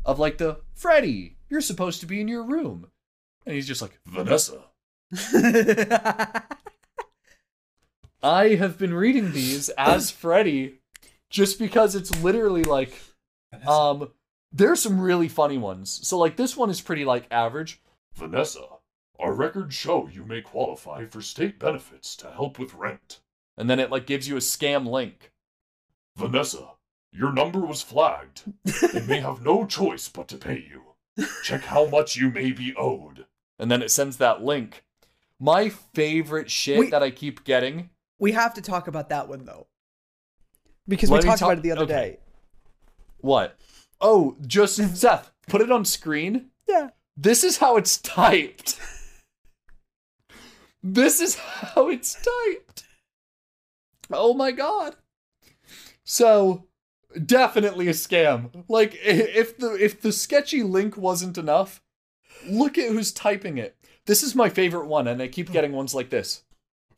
[0.05, 2.87] of like the Freddy, you're supposed to be in your room,
[3.45, 4.65] and he's just like Vanessa.
[8.23, 10.79] I have been reading these as Freddy,
[11.29, 13.01] just because it's literally like,
[13.67, 14.09] um,
[14.51, 15.99] there's some really funny ones.
[16.03, 17.81] So like this one is pretty like average.
[18.15, 18.65] Vanessa,
[19.19, 23.19] our records show you may qualify for state benefits to help with rent.
[23.57, 25.31] And then it like gives you a scam link.
[26.17, 26.71] Vanessa,
[27.11, 28.43] your number was flagged.
[28.93, 31.25] they may have no choice but to pay you.
[31.43, 33.25] Check how much you may be owed.
[33.59, 34.83] And then it sends that link.
[35.39, 36.91] My favorite shit Wait.
[36.91, 37.89] that I keep getting.
[38.19, 39.67] we have to talk about that one though.
[40.87, 41.93] Because Let we talked talk- about it the other okay.
[41.93, 42.17] day.
[43.21, 43.57] What?
[43.99, 46.47] Oh, just Seth, put it on screen.
[46.67, 46.89] Yeah.
[47.15, 48.79] This is how it's typed.
[50.83, 52.83] This is how it's typed.
[54.11, 54.95] Oh my god.
[56.03, 56.65] So,
[57.25, 58.65] definitely a scam.
[58.67, 61.83] Like if the if the sketchy link wasn't enough,
[62.47, 63.77] look at who's typing it.
[64.07, 66.43] This is my favorite one and I keep getting ones like this.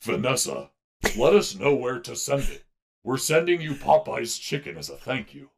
[0.01, 0.69] Vanessa,
[1.17, 2.63] let us know where to send it.
[3.03, 5.49] We're sending you Popeye's chicken as a thank you.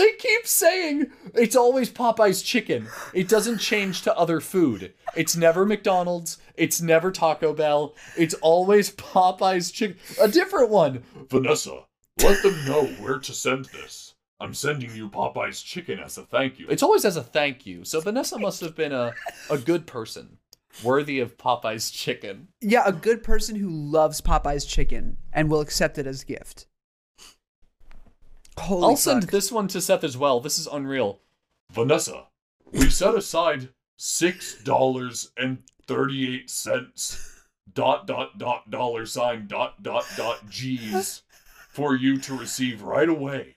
[0.00, 2.88] They keep saying it's always Popeye's chicken.
[3.12, 4.94] It doesn't change to other food.
[5.14, 6.38] It's never McDonald's.
[6.54, 7.94] It's never Taco Bell.
[8.16, 9.98] It's always Popeye's chicken.
[10.18, 11.02] A different one.
[11.28, 11.84] Vanessa,
[12.22, 14.14] let them know where to send this.
[14.40, 16.66] I'm sending you Popeye's chicken as a thank you.
[16.70, 17.84] It's always as a thank you.
[17.84, 19.12] So Vanessa must have been a,
[19.50, 20.38] a good person,
[20.82, 22.48] worthy of Popeye's chicken.
[22.62, 26.68] Yeah, a good person who loves Popeye's chicken and will accept it as a gift.
[28.60, 30.40] Holy I'll send this one to Seth as well.
[30.40, 31.20] This is unreal.
[31.70, 32.26] Vanessa,
[32.72, 40.04] we set aside six dollars and thirty-eight cents dot dot dot dollar sign dot dot
[40.16, 41.22] dot G's
[41.68, 43.56] for you to receive right away.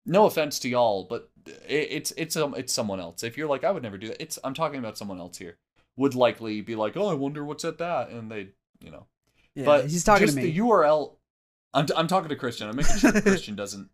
[0.05, 1.29] no offense to y'all, but
[1.67, 3.23] it, it's it's um it's someone else.
[3.23, 4.21] If you're like, I would never do that.
[4.21, 5.57] It's I'm talking about someone else here.
[5.97, 9.07] Would likely be like, oh, I wonder what's at that, and they, you know.
[9.55, 10.43] yeah, but he's talking to me.
[10.43, 11.15] the URL.
[11.73, 12.69] I'm I'm talking to Christian.
[12.69, 13.89] I'm making sure Christian doesn't.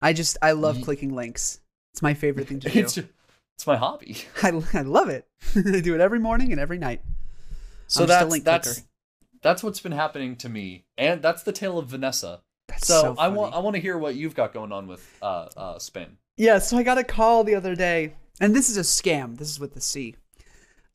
[0.00, 1.60] I just I love clicking links.
[1.92, 3.08] It's my favorite thing to do.
[3.60, 4.16] It's my hobby.
[4.42, 5.28] I, I love it.
[5.54, 7.02] I do it every morning and every night.
[7.88, 8.88] So I'm that's that's clicker.
[9.42, 12.40] that's what's been happening to me, and that's the tale of Vanessa.
[12.68, 15.06] That's So, so, I want I want to hear what you've got going on with
[15.20, 16.12] uh uh spam.
[16.38, 19.36] Yeah, so I got a call the other day, and this is a scam.
[19.36, 20.16] This is with the C.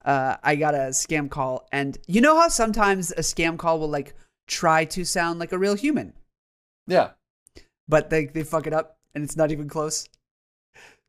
[0.04, 3.90] Uh, I got a scam call, and you know how sometimes a scam call will
[3.92, 4.16] like
[4.48, 6.14] try to sound like a real human,
[6.88, 7.12] Yeah.
[7.88, 10.10] but they they fuck it up, and it's not even close.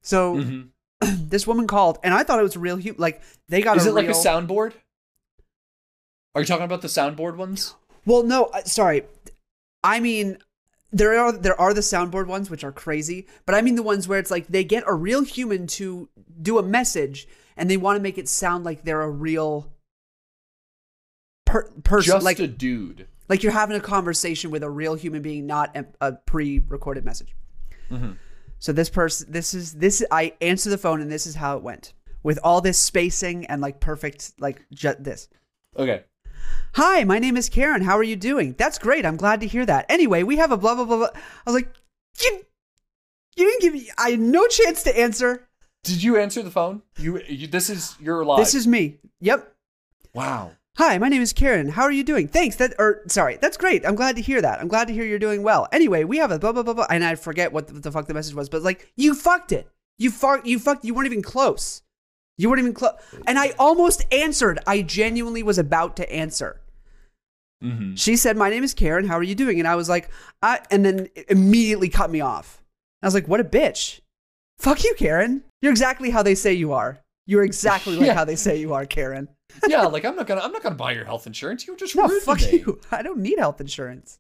[0.03, 0.69] So Mhm.
[1.01, 3.01] this woman called, and I thought it was a real human.
[3.01, 4.73] Like they got Is it like a soundboard?
[6.35, 7.75] Are you talking about the soundboard ones?
[8.05, 9.05] Well, no, uh, sorry.
[9.83, 10.39] I mean,
[10.93, 14.07] there are there are the soundboard ones which are crazy, but I mean the ones
[14.09, 16.09] where it's like they get a real human to
[16.43, 19.73] do a message and they want to make it sound like they're a real
[21.45, 23.07] per- person, Just like a dude.
[23.29, 27.35] like you're having a conversation with a real human being, not a, a pre-recorded message.
[27.91, 28.17] Mhm.
[28.59, 30.05] So this person, this is this.
[30.11, 31.93] I answer the phone and this is how it went
[32.23, 35.29] with all this spacing and like perfect like ju- this.
[35.77, 36.05] Okay.
[36.75, 37.83] Hi, my name is Karen.
[37.83, 38.55] How are you doing?
[38.59, 39.07] That's great.
[39.07, 39.87] I'm glad to hear that.
[39.89, 40.97] Anyway, we have a blah blah blah.
[40.97, 41.09] blah.
[41.15, 41.73] I was like,
[42.23, 42.41] you,
[43.37, 43.91] you didn't give me.
[43.99, 45.47] I had no chance to answer.
[45.85, 46.83] Did you answer the phone?
[46.99, 48.39] You, you this is your live.
[48.39, 48.99] This is me.
[49.21, 49.55] Yep.
[50.15, 50.53] wow.
[50.79, 51.71] Hi, my name is Karen.
[51.71, 52.29] How are you doing?
[52.29, 52.57] Thanks.
[52.57, 53.87] That or sorry, that's great.
[53.87, 54.61] I'm glad to hear that.
[54.61, 55.67] I'm glad to hear you're doing well.
[55.73, 58.07] Anyway, we have a blah blah blah blah, and I forget what the, the fuck
[58.07, 59.69] the message was, but like you fucked it.
[59.99, 60.47] You fucked.
[60.47, 60.85] You fucked.
[60.85, 61.81] You weren't even close.
[62.37, 62.93] You weren't even close.
[63.27, 64.59] And I almost answered.
[64.67, 66.61] I genuinely was about to answer.
[67.65, 67.95] Mm-hmm.
[67.95, 69.07] She said, "My name is Karen.
[69.07, 70.11] How are you doing?" And I was like,
[70.43, 72.63] "I," and then immediately cut me off.
[73.03, 74.01] I was like, "What a bitch!
[74.59, 75.43] Fuck you, Karen.
[75.63, 76.99] You're exactly how they say you are.
[77.25, 78.15] You're exactly like Yeah.
[78.15, 79.29] how they say you are, Karen."
[79.69, 81.67] Yeah, like I'm not gonna I'm not gonna buy your health insurance.
[81.67, 82.59] You were just No, rude fuck today.
[82.59, 82.81] you.
[82.91, 84.19] I don't need health insurance.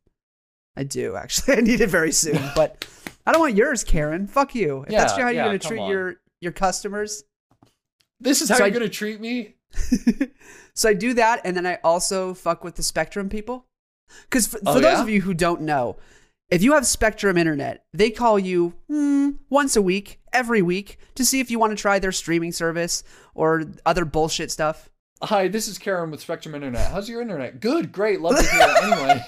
[0.77, 1.55] I do actually.
[1.59, 2.87] I need it very soon, but
[3.27, 4.27] I don't want yours, Karen.
[4.27, 4.83] Fuck you.
[4.83, 5.91] If that's Yeah, how you're gonna treat on.
[5.91, 7.25] your your customers.
[8.21, 9.55] This is how So you're I- gonna treat me.
[10.75, 13.67] so I do that, and then I also fuck with the Spectrum people.
[14.23, 15.03] Because for, for Oh, those yeah?
[15.03, 15.97] of you who don't know,
[16.49, 21.25] if you have Spectrum Internet, they call you hmm, once a week, every week, to
[21.25, 23.03] see if you want to try their streaming service
[23.35, 24.89] or other bullshit stuff.
[25.23, 26.91] Hi, this is Karen with Spectrum Internet.
[26.91, 27.59] How's your internet?
[27.61, 28.85] Good, great, love to hear it.
[28.85, 29.25] Anyway.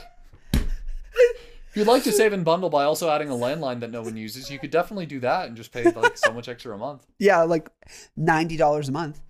[0.53, 4.16] If you'd like to save and bundle by also adding a landline that no one
[4.16, 7.07] uses, you could definitely do that and just pay like so much extra a month.
[7.18, 7.68] Yeah, like
[8.16, 9.20] ninety dollars a month.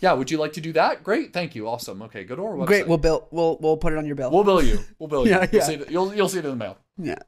[0.00, 1.02] Yeah, would you like to do that?
[1.02, 2.02] Great, thank you, awesome.
[2.02, 2.66] Okay, go to our website.
[2.66, 2.88] Great.
[2.88, 3.26] We'll bill.
[3.30, 4.30] We'll we'll put it on your bill.
[4.30, 4.78] we'll bill you.
[4.98, 5.32] We'll bill you.
[5.34, 5.66] Yeah, You'll, yeah.
[5.66, 6.78] See it, you'll you'll see it in the mail.
[6.98, 7.18] Yeah.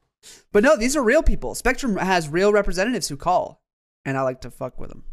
[0.51, 1.55] But no, these are real people.
[1.55, 3.61] Spectrum has real representatives who call,
[4.05, 5.03] and I like to fuck with them.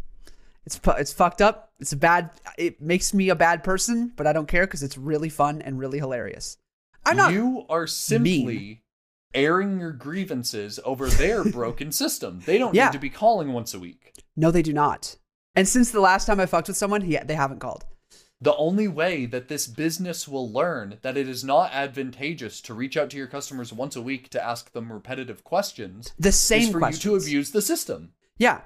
[0.66, 1.70] It's it's fucked up.
[1.78, 2.30] It's a bad.
[2.58, 5.78] It makes me a bad person, but I don't care because it's really fun and
[5.78, 6.58] really hilarious.
[7.04, 7.32] I'm not.
[7.32, 8.82] you are simply
[9.32, 12.40] airing your grievances over their broken system.
[12.44, 12.86] They don't Yeah.
[12.86, 14.12] need to be calling once a week.
[14.36, 15.16] No, they do not.
[15.54, 17.84] And since the last time I fucked with someone, he, they haven't called.
[18.40, 22.96] The only way that this business will learn that it is not advantageous to reach
[22.96, 26.72] out to your customers once a week to ask them repetitive questions The is same
[26.72, 27.04] for questions.
[27.04, 28.12] you to abuse the system.
[28.36, 28.60] Yeah.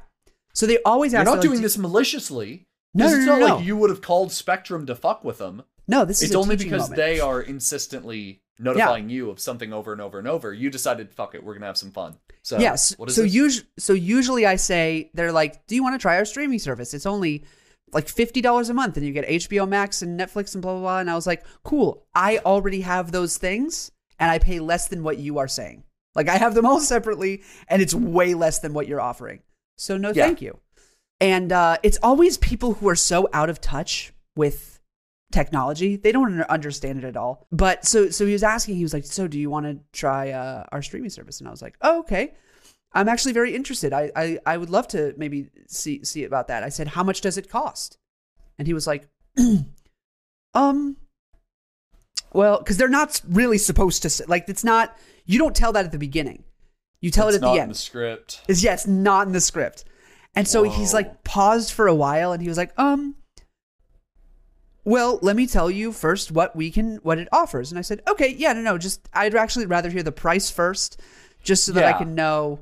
[0.52, 1.26] So they always ask.
[1.26, 2.66] You're not doing do- this maliciously.
[2.94, 3.56] No, Because no, it's no, not no.
[3.56, 5.62] like you would have called Spectrum to fuck with them.
[5.86, 6.96] No, this is It's a only because moment.
[6.96, 10.52] they are insistently notifying you of something over and over and over.
[10.52, 12.16] You decided, fuck it, we're gonna have some fun.
[12.42, 12.94] So yes.
[12.98, 16.16] what is so usually, so usually I say they're like, "Do you want to try
[16.16, 16.94] our streaming service?
[16.94, 17.44] It's only
[17.92, 20.80] like fifty dollars a month, and you get HBO Max and Netflix and blah blah
[20.80, 22.06] blah." And I was like, "Cool.
[22.14, 25.84] I already have those things, and I pay less than what you are saying.
[26.14, 29.40] Like I have them all separately, and it's way less than what you're offering.
[29.81, 30.27] So no, Yeah.
[30.27, 30.59] thank you."
[31.21, 34.81] And uh, it's always people who are so out of touch with
[35.33, 37.47] technology they don't understand it at all.
[37.53, 40.31] But so so he was asking he was like so do you want to try
[40.31, 41.38] uh, our streaming service?
[41.40, 42.35] And i was like oh okay.
[42.93, 43.93] I'm actually very interested.
[43.93, 46.64] I, I i would love to maybe see see about that.
[46.64, 47.97] I said how much does it cost?
[48.59, 49.09] And he was like
[50.55, 50.97] um
[52.33, 55.93] well because they're not really supposed to like it's not you don't tell that at
[55.93, 56.43] the beginning
[57.00, 58.42] you tell It's it at not the in end the script.
[58.48, 59.84] is yes, not in the script.
[60.34, 63.16] And so he's like paused for a while and he was like, um
[64.84, 67.70] well, let me tell you first what we can what it offers.
[67.70, 71.00] And I said, "Okay, yeah, no no, just I'd actually rather hear the price first
[71.42, 72.60] just so that I can know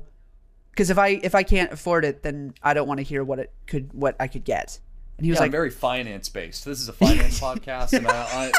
[0.75, 3.39] cuz if I if I can't afford it, then I don't want to hear what
[3.39, 4.79] it could what I could get."
[5.17, 6.63] And he was yeah, I'm like, very finance based.
[6.65, 8.11] This is a finance podcast, and I,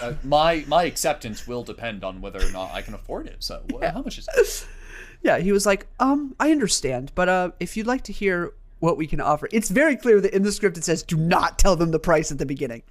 [0.03, 3.37] I, I, my my acceptance will depend on whether or not I can afford it.
[3.41, 4.67] So, wha- how much is it?
[5.23, 8.97] Yeah, he was like, um, I understand, but uh, if you'd like to hear what
[8.97, 11.77] we can offer, it's very clear that in the script it says, do not tell
[11.77, 12.83] them the price at the beginning.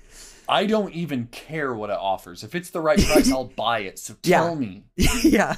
[0.48, 2.44] I don't even care what it offers.
[2.44, 4.00] If it's the right price, I'll buy it.
[4.00, 4.42] So Yeah.
[4.42, 4.84] tell me.
[5.24, 5.56] yeah.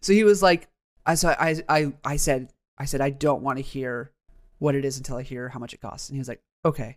[0.00, 0.68] So he was like,
[1.06, 2.48] I so I I I said
[2.78, 4.10] I said I don't want to hear
[4.58, 6.96] what it is until I hear how much it costs, and he was like, okay.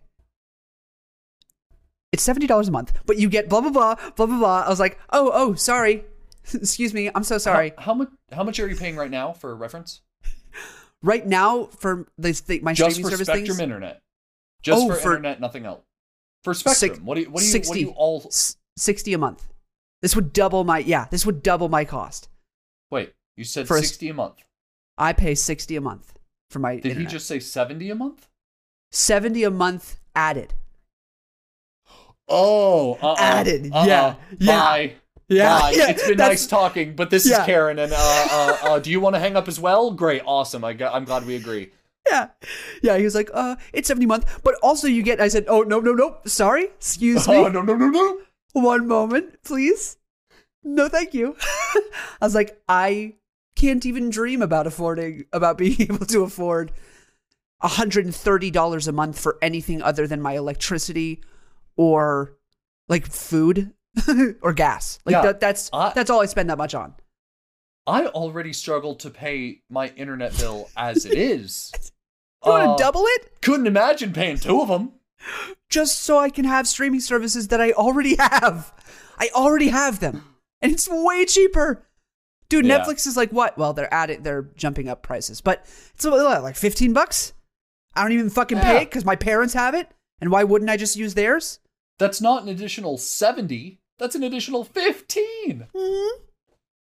[2.10, 4.62] It's seventy dollars a month, but you get blah blah blah blah blah blah.
[4.62, 6.04] I was like, oh oh sorry,
[6.54, 7.72] excuse me, I'm so sorry.
[7.76, 8.08] How, how much?
[8.32, 10.00] How much are you paying right now for reference?
[11.02, 14.02] Right now for this thing, my Just streaming for service Spectrum things, Internet.
[14.62, 15.82] Just Oh, for, for- internet, nothing else.
[16.44, 18.30] For Spectrum, Six- what do you what do you what do you all?
[18.76, 19.46] sixty a month.
[20.02, 21.06] This would double my yeah.
[21.10, 22.28] This would double my cost.
[22.90, 24.42] Wait, you said For sixty a month.
[24.96, 26.18] I pay sixty a month
[26.50, 26.76] for my.
[26.80, 28.28] Did he just say seventy a month?
[28.90, 30.54] seventy a month added?
[32.28, 34.52] Oh, uh-uh, Added, uh-uh, yeah, yeah.
[34.58, 34.92] Bye.
[35.28, 37.40] Yeah, yeah, it's been nice talking, but this Yeah.
[37.40, 37.96] is Karen, and uh,
[38.30, 39.90] uh, uh, do you want to hang up as well?
[39.90, 40.64] Great, awesome.
[40.64, 41.70] I, I'm glad we agree.
[42.08, 42.28] Yeah.
[42.82, 45.44] Yeah, he was like, uh, it's 70 a month, but also you get, I said,
[45.48, 47.36] oh, no, no, no, sorry, excuse me.
[47.36, 48.20] Oh no no no no!
[48.54, 49.98] One moment, please.
[50.64, 51.36] No, thank you.
[51.42, 51.82] I
[52.22, 53.14] was like, I
[53.54, 56.72] can't even dream about affording, about being able to afford
[57.62, 61.22] $130 a month for anything other than my electricity
[61.76, 62.36] or
[62.88, 63.72] like food
[64.42, 64.98] or gas.
[65.04, 66.94] Like Yeah, that, that's, I- that's all I spend that much on.
[67.86, 71.72] I already struggle to pay my internet bill as it is.
[72.44, 74.92] You want Uh, to double it Couldn't imagine paying two of them.
[75.68, 78.72] just so I can have streaming services that I already have.
[79.18, 80.22] I already have them,
[80.62, 81.84] and it's way cheaper.
[82.48, 82.78] Dude, Yeah.
[82.78, 83.58] Netflix is like what?
[83.58, 84.22] Well, they're at it.
[84.22, 85.64] they're jumping up prices, but
[85.94, 87.32] it's like fifteen bucks.
[87.96, 90.76] I don't even fucking pay it because my parents have it, and why wouldn't I
[90.76, 91.58] just use theirs?
[91.98, 93.78] That's not an additional 70.
[93.98, 95.66] That's an additional 15.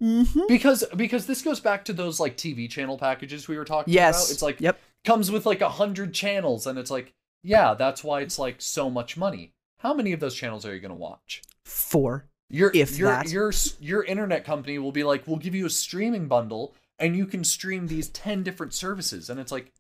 [0.01, 0.41] Mm-hmm.
[0.47, 4.25] Because because this goes back to those like TV channel packages we were talking Yes,
[4.25, 4.31] about.
[4.33, 4.79] It's like yep.
[5.03, 7.13] comes with like a hundred channels, and it's like,
[7.43, 9.53] yeah, that's why it's like so much money.
[9.79, 11.41] How many of those channels are you gonna watch?
[11.65, 12.25] Four.
[12.49, 13.31] Your If your that.
[13.31, 17.25] your your internet company will be like, we'll give you a streaming bundle, and you
[17.25, 19.73] can stream these ten different services, and it's like,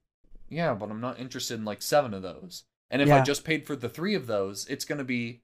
[0.49, 2.63] yeah, but I'm not interested in like seven of those.
[2.89, 5.41] And if I just paid for the three of those, it's gonna be,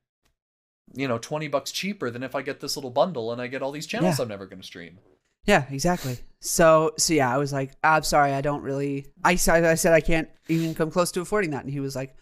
[0.94, 3.62] you know, twenty bucks cheaper than if I get this little bundle and I get
[3.62, 4.24] all these channels Yeah.
[4.24, 5.00] I'm never gonna stream.
[5.46, 6.20] Yeah, exactly.
[6.40, 9.08] So, so yeah, I was like, ah, I'm sorry, I don't really.
[9.24, 11.96] I said, I said I can't even come close to affording that, and he was
[11.96, 12.16] like,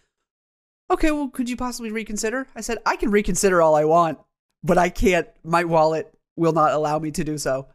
[0.91, 2.47] Okay, well, could you possibly reconsider?
[2.53, 4.19] I said, I can reconsider all I want,
[4.61, 5.27] but I can't.
[5.43, 7.67] My wallet will not allow me to do so.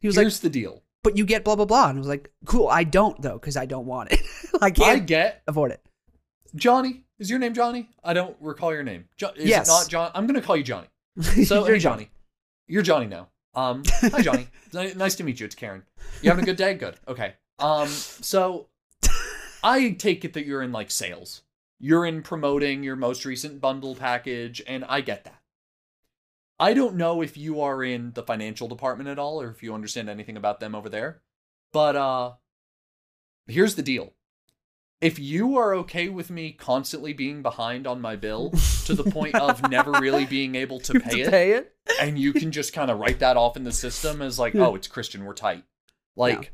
[0.00, 0.82] He was Here's like, the deal.
[1.02, 3.56] But you get blah blah blah, and I was like, Cool, I don't though, because
[3.56, 4.20] I don't want it.
[4.60, 5.83] I I can't get afford it.
[6.54, 7.04] Johnny.
[7.18, 7.88] Is your name Johnny?
[8.02, 9.04] I don't recall your name.
[9.16, 9.68] Jo- is Yes.
[9.68, 10.10] it not John?
[10.14, 10.88] I'm gonna call you Johnny.
[11.46, 12.10] So You're hey Johnny.
[12.66, 13.28] You're Johnny now.
[13.54, 14.48] Um hi Johnny.
[14.72, 15.46] Ni- nice to meet you.
[15.46, 15.82] It's Karen.
[16.22, 16.74] You having a good day?
[16.74, 16.96] Good.
[17.06, 17.34] Okay.
[17.58, 18.68] Um so
[19.62, 21.42] I take it that you're in like sales.
[21.78, 25.40] You're in promoting your most recent bundle package and I get that.
[26.58, 29.74] I don't know if you are in the financial department at all or if you
[29.74, 31.20] understand anything about them over there.
[31.72, 32.32] But uh
[33.46, 34.12] here's the deal.
[35.04, 38.50] If you are okay with me constantly being behind on my bill
[38.86, 41.74] to the point of never really being able to pay to it, pay it.
[42.00, 44.74] and you can just kind of write that off in the system as like, oh,
[44.74, 45.64] it's Christian, we're tight.
[46.16, 46.52] Like,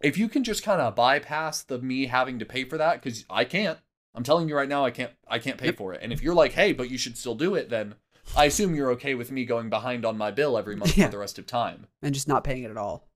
[0.00, 3.24] if you can just kind of bypass the me having to pay for that, because
[3.28, 3.78] I can't.
[4.14, 5.12] I'm telling you right now, I can't.
[5.28, 5.76] I can't pay Yep.
[5.76, 6.00] for it.
[6.02, 7.94] And if you're like, hey, but you should still do it, then
[8.36, 11.06] I assume you're okay with me going behind on my bill every month Yeah.
[11.06, 13.06] for the rest of time, and just not paying it at all.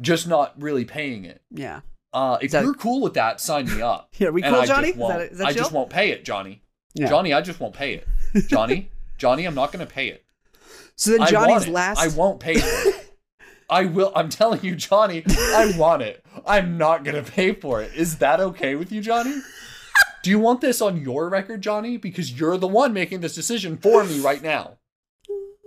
[0.00, 1.40] just not really paying it.
[1.50, 1.80] Yeah.
[2.14, 4.08] Uh, if that- you're cool with that, sign me up.
[4.12, 4.88] Here, we cool, I just Johnny?
[4.90, 5.62] Is that, is that I chill?
[5.62, 6.62] just won't pay it, Johnny.
[6.94, 7.08] Yeah.
[7.08, 8.48] Johnny, I just won't pay it.
[8.48, 8.88] Johnny,
[9.18, 10.24] Johnny, I'm not going to pay it.
[10.96, 11.72] So then Johnny's it.
[11.72, 11.98] last.
[11.98, 13.00] I won't pay for it.
[13.70, 14.12] I will.
[14.14, 15.24] I'm telling you, Johnny.
[15.26, 16.24] I want it.
[16.46, 17.92] I'm not gonna pay for it.
[17.94, 19.36] Is that okay with you, Johnny?
[20.22, 21.96] Do you want this on your record, Johnny?
[21.96, 24.78] Because you're the one making this decision for me right now.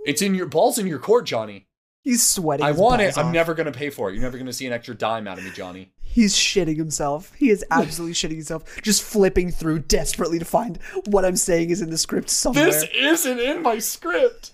[0.06, 1.66] It's in your balls in your court, Johnny.
[2.04, 2.64] He's sweating.
[2.64, 3.18] I want it.
[3.18, 4.14] I'm never gonna pay for it.
[4.14, 5.92] You're never gonna see an extra dime out of me, Johnny.
[6.00, 7.34] He's shitting himself.
[7.34, 8.80] He is absolutely shitting himself.
[8.82, 12.64] Just flipping through desperately to find what I'm saying is in the script somewhere.
[12.64, 14.52] This isn't in my script.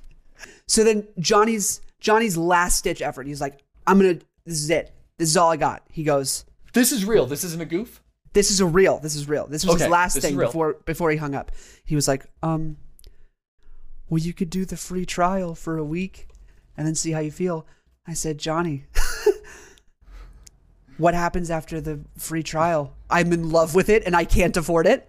[0.66, 3.26] So then Johnny's Johnny's last stitch effort.
[3.26, 4.18] He's like, I'm gonna.
[4.44, 4.92] This is it.
[5.18, 5.82] This is all I got.
[5.90, 6.44] He goes.
[6.72, 7.24] This is real.
[7.26, 8.02] This isn't a goof.
[8.32, 8.98] This is a real.
[8.98, 9.46] This is real.
[9.46, 11.52] This was Okay, his last thing before before he hung up.
[11.84, 12.76] He was like, um,
[14.08, 16.26] well, you could do the free trial for a week,
[16.76, 17.66] and then see how you feel.
[18.06, 18.84] I said, Johnny,
[20.98, 22.94] what happens after the free trial?
[23.10, 25.08] I'm in love with it, and I can't afford it.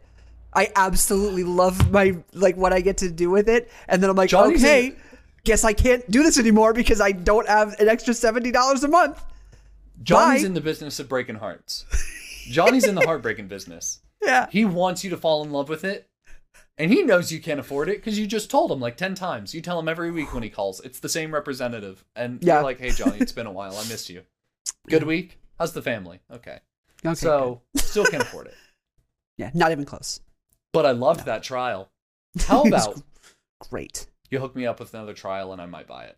[0.53, 4.15] I absolutely love my like what I get to do with it, and then I'm
[4.15, 4.95] like, Johnny's okay, in-
[5.43, 8.87] guess I can't do this anymore because I don't have an extra seventy dollars a
[8.87, 9.21] month.
[10.01, 10.47] Johnny's Bye.
[10.47, 11.85] in the business of breaking hearts.
[12.49, 13.99] Johnny's in the heartbreaking business.
[14.23, 16.07] Yeah, He wants you to fall in love with it.
[16.77, 19.53] And he knows you can't afford it because you just told him like 10 times.
[19.55, 20.81] You tell him every week when he calls.
[20.81, 22.03] It's the same representative.
[22.15, 22.55] And Yeah.
[22.55, 23.71] you're like, hey, Johnny, it's been a while.
[23.77, 24.23] I missed you.
[24.89, 25.39] Good week?
[25.57, 26.19] How's the family?
[26.29, 26.59] Okay.
[27.05, 28.55] okay, so, still can't afford it.
[29.37, 30.19] yeah, not even close.
[30.73, 31.89] But I loved that trial.
[32.47, 33.01] How about
[33.69, 34.07] Great.
[34.29, 36.17] you hook me up with another trial and I might buy it?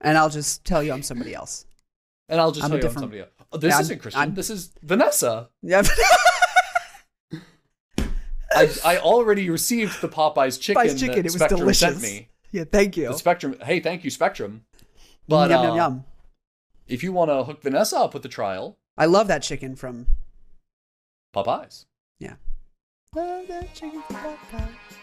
[0.00, 1.66] And I'll just tell you I'm somebody else.
[2.28, 3.30] And I'll just I'm tell you I'm different- somebody else.
[3.52, 4.20] Oh, this Yeah, isn't Christian.
[4.20, 5.50] I'm- This is Vanessa.
[5.62, 5.82] Yeah.
[8.52, 12.00] I, I already received the Popeyes chicken, Popeyes chicken, that it was Spectrum delicious.
[12.00, 12.28] sent me.
[12.50, 13.08] yeah, thank you.
[13.08, 13.56] The Spectrum.
[13.62, 14.64] Hey, thank you, Spectrum.
[15.28, 16.04] But yum, uh, yum, yum.
[16.88, 20.06] if you want to hook Vanessa up with the trial, I love that chicken from.
[21.34, 21.84] Popeyes.
[22.18, 22.34] Yeah.
[23.14, 24.99] Love that chicken from Popeyes.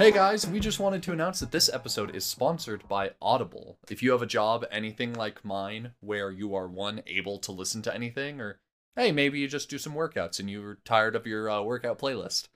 [0.00, 3.76] Hey guys, we just wanted to announce that this episode is sponsored by Audible.
[3.90, 7.82] If you have a job anything like mine, where you are one able to listen
[7.82, 8.60] to anything, or
[8.96, 12.48] hey, maybe you just do some workouts and you're tired of your uh, workout playlist,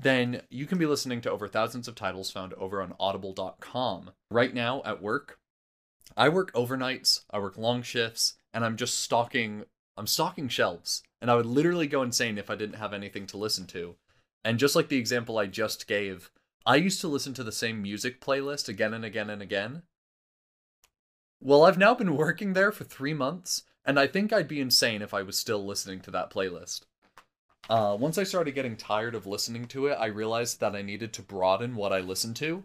[0.00, 4.12] then you can be listening to over thousands of titles found over on audible.com.
[4.30, 5.40] Right now at work,
[6.16, 9.64] I work overnights, I work long shifts, and I'm just stocking
[9.96, 11.02] I'm stocking shelves.
[11.20, 13.96] And I would literally go insane if I didn't have anything to listen to.
[14.44, 16.30] And just like the example I just gave,
[16.66, 19.82] I used to listen to the same music playlist again and again and again.
[21.40, 25.02] Well, I've now been working there for three months, and I think I'd be insane
[25.02, 26.82] if I was still listening to that playlist.
[27.68, 31.12] Uh, once I started getting tired of listening to it, I realized that I needed
[31.14, 32.64] to broaden what I listened to.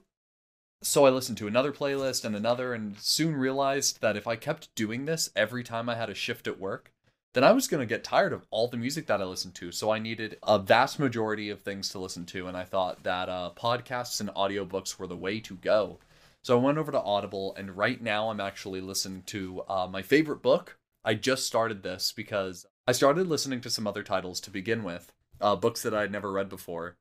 [0.81, 4.73] So I listened to another playlist and another, and soon realized that if I kept
[4.75, 6.93] doing this every time I had a shift at work,
[7.33, 9.71] then I was going to get tired of all the music that I listened to.
[9.71, 13.29] So I needed a vast majority of things to listen to, and I thought that
[13.29, 15.99] uh, podcasts and audiobooks were the way to go.
[16.43, 20.01] So I went over to Audible, and right now I'm actually listening to uh, my
[20.01, 20.77] favorite book.
[21.05, 25.11] I just started this because I started listening to some other titles to begin with,
[25.39, 26.95] uh, books that I'd never read before,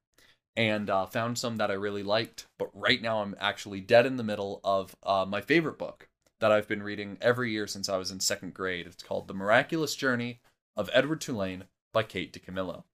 [0.57, 2.47] and uh, found some that I really liked.
[2.59, 6.08] But right now I'm actually dead in the middle of uh, my favorite book
[6.41, 8.86] that I've been reading every year since I was in second grade.
[8.86, 10.41] It's called The Miraculous Journey
[10.76, 12.84] of Edward Tulane by Kate DiCamillo.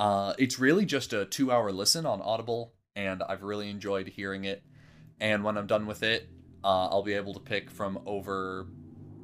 [0.00, 4.44] Uh, it's really just a two hour listen on Audible, and I've really enjoyed hearing
[4.44, 4.62] it.
[5.20, 6.28] And when I'm done with it,
[6.62, 8.66] uh, I'll be able to pick from over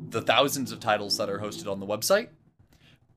[0.08, 2.28] the thousands of titles that are hosted on the website.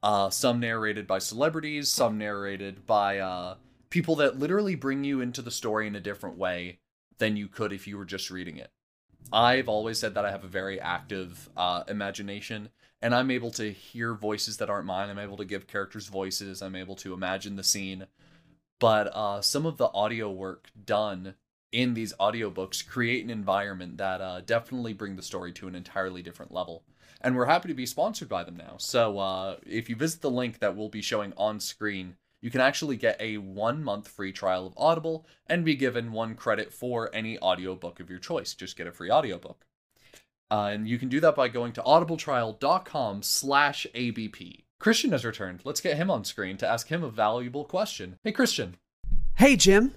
[0.03, 3.55] Uh, some narrated by celebrities, some narrated by uh,
[3.89, 6.79] people that literally bring you into the story in a different way
[7.17, 8.71] than you could if you were just reading it.
[9.31, 12.69] I've always said that I have a very active uh, imagination,
[13.01, 15.09] and I'm able to hear voices that aren't mine.
[15.09, 16.61] I'm able to give characters voices.
[16.61, 18.07] I'm able to imagine the scene.
[18.79, 21.35] But uh, some of the audio work done
[21.71, 26.21] in these audiobooks create an environment that uh, definitely bring the story to an entirely
[26.21, 26.83] different level.
[27.19, 28.75] And we're happy to be sponsored by them now.
[28.77, 32.61] So uh, if you visit the link that we'll be showing on screen, you can
[32.61, 37.13] actually get a one month free trial of Audible and be given one credit for
[37.13, 38.53] any audiobook of your choice.
[38.53, 39.65] Just get a free audiobook.
[40.49, 44.65] Uh, and you can do that by going to audibletrial.com slash ABP.
[44.79, 45.61] Christian has returned.
[45.63, 48.17] Let's get him on screen to ask him a valuable question.
[48.23, 48.75] Hey, Christian.
[49.35, 49.95] Hey, Jim.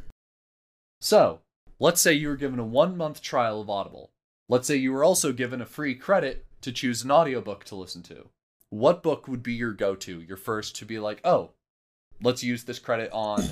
[1.00, 1.40] So,
[1.78, 4.10] let's say you were given a one month trial of Audible.
[4.48, 8.02] Let's say you were also given a free credit to choose an audiobook to listen
[8.04, 8.28] to.
[8.70, 11.50] What book would be your go to, your first to be like, oh,
[12.22, 13.42] let's use this credit on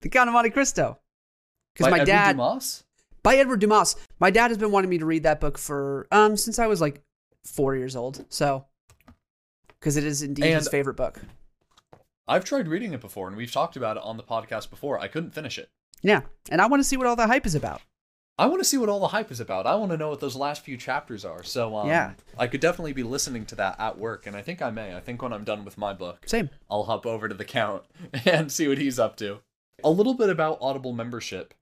[0.00, 0.98] The Count of Monte Cristo.
[1.74, 2.84] Because my Edward dad, Dumas?
[3.22, 3.96] by Edward Dumas.
[4.20, 6.80] My dad has been wanting me to read that book for um since I was
[6.80, 7.02] like
[7.44, 8.24] four years old.
[8.28, 8.66] So,
[9.80, 11.20] because it is indeed his favorite book.
[12.28, 14.98] I've tried reading it before, and we've talked about it on the podcast before.
[14.98, 15.70] I couldn't finish it.
[16.02, 17.80] Yeah, and I want to see what all the hype is about.
[18.38, 19.66] I want to see what all the hype is about.
[19.66, 21.42] I want to know what those last few chapters are.
[21.42, 22.14] So, um, Yeah.
[22.38, 24.96] I could definitely be listening to that at work, and I think I may.
[24.96, 26.48] I think when I'm done with my book, Same.
[26.70, 27.84] I'll hop over to the count
[28.24, 29.40] and see what he's up to.
[29.84, 31.54] A little bit about Audible membership.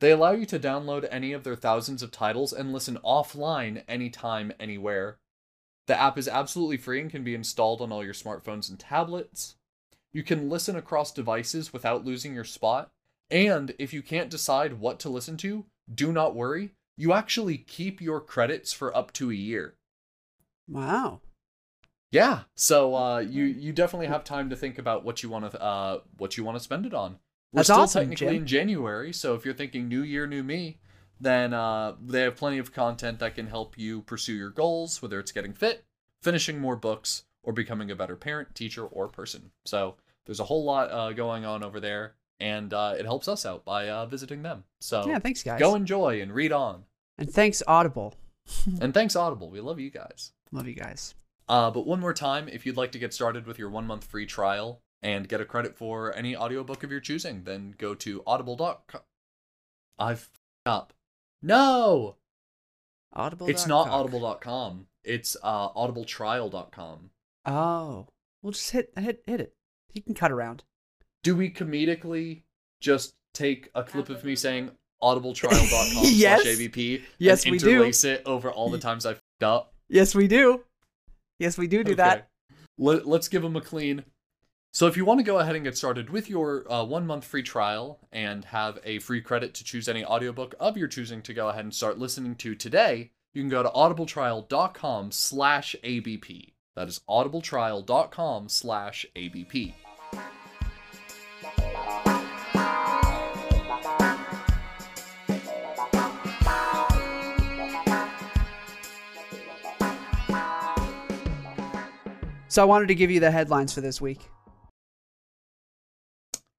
[0.00, 4.52] They allow you to download any of their thousands of titles and listen offline anytime,
[4.60, 5.18] anywhere.
[5.86, 9.56] The app is absolutely free and can be installed on all your smartphones and tablets.
[10.12, 12.90] You can listen across devices without losing your spot.
[13.30, 16.70] And if you can't decide what to listen to, do not worry.
[16.96, 19.74] You actually keep your credits for up to a year.
[20.68, 21.20] Wow.
[22.10, 22.40] Yeah.
[22.54, 26.00] So uh, you you definitely have time to think about what you want to uh,
[26.16, 27.18] what you want to spend it on.
[27.52, 28.42] We're That's still awesome, technically Jim.
[28.42, 30.78] in January, so if you're thinking New Year, New Me,
[31.20, 35.18] then uh, they have plenty of content that can help you pursue your goals, whether
[35.20, 35.84] it's getting fit,
[36.22, 39.52] finishing more books, or becoming a better parent, teacher, or person.
[39.64, 43.44] So there's a whole lot uh, going on over there, and uh, it helps us
[43.46, 44.64] out by uh, visiting them.
[44.80, 45.58] So Yeah, thanks, guys.
[45.60, 46.84] go enjoy and read on.
[47.18, 48.14] and thanks, Audible.
[48.80, 49.50] and thanks Audible.
[49.50, 50.32] We love you guys.
[50.52, 51.14] Love you guys.
[51.48, 54.04] Uh, but one more time, if you'd like to get started with your one month
[54.04, 58.22] free trial and get a credit for any audiobook of your choosing, then go to
[58.26, 59.00] audible.com.
[59.98, 60.92] I've f- up.
[61.42, 62.16] No!
[63.12, 63.48] Audible.
[63.48, 64.86] It's not audible.com.
[65.04, 67.10] It's uh, audibletrial.com.
[67.46, 68.06] Oh,
[68.42, 69.54] well, just hit hit hit it.
[69.92, 70.64] You can cut around.
[71.26, 72.42] Do we comedically
[72.80, 74.70] just take a clip of me saying
[75.02, 76.42] audibletrial.com Yes.
[76.44, 77.70] slash ABP Yes, and we do.
[77.70, 79.74] interlace it over all the times I f***ed up?
[79.88, 80.62] Yes, we do.
[81.40, 82.28] Yes, we do do that.
[82.78, 84.04] Let, let's give them a clean.
[84.72, 87.24] So, if you want to go ahead and get started with your uh, one month
[87.24, 91.34] free trial and have a free credit to choose any audiobook of your choosing to
[91.34, 96.54] go ahead and start listening to today, you can go to audibletrial.com slash ABP.
[96.76, 99.74] That is audibletrial.com slash ABP.
[112.56, 114.30] So I wanted to give you the headlines for this week.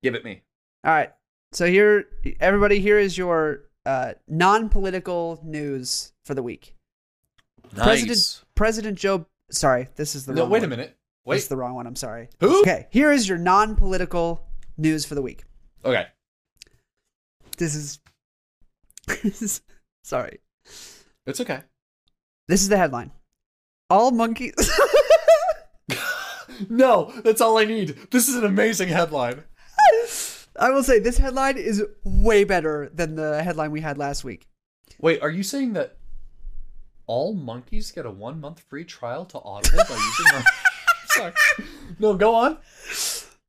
[0.04, 0.44] Give it me.
[0.84, 1.12] All right.
[1.54, 2.06] So here,
[2.40, 6.76] everybody, here is your uh, non-political news for the week.
[7.76, 7.84] Nice.
[7.84, 9.26] President President Joe.
[9.50, 10.66] Sorry, this is the no, wrong wait one.
[10.66, 10.90] a minute.
[10.90, 10.96] This
[11.26, 11.38] Wait.
[11.38, 11.88] is the wrong one.
[11.88, 12.30] I'm sorry.
[12.42, 12.60] Who?
[12.60, 14.46] Okay, here is your non-political
[14.78, 15.46] news for the week.
[15.84, 16.06] Okay.
[17.58, 19.62] this is.
[20.04, 20.42] Sorry.
[21.26, 21.62] It's okay.
[22.48, 23.10] This is the headline.
[23.90, 24.54] All monkeys.
[26.70, 27.98] No, that's all I need.
[28.12, 29.44] This is an amazing headline.
[30.60, 34.48] I will say this headline is way better than the headline we had last week.
[35.00, 35.98] Wait, are you saying that
[37.06, 40.44] all monkeys get a one month free trial to Audible by using our.
[41.08, 41.34] Sorry.
[42.00, 42.58] No, go on.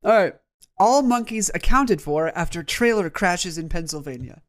[0.03, 0.35] All right.
[0.77, 4.41] All monkeys accounted for after trailer crashes in Pennsylvania.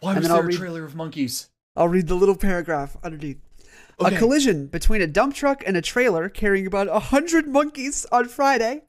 [0.00, 1.48] Why And was then I'll there a read- trailer of monkeys?
[1.74, 3.38] I'll read the little paragraph underneath.
[4.00, 4.14] Okay.
[4.14, 8.28] A collision between a dump truck and a trailer carrying about a hundred monkeys on
[8.28, 8.82] Friday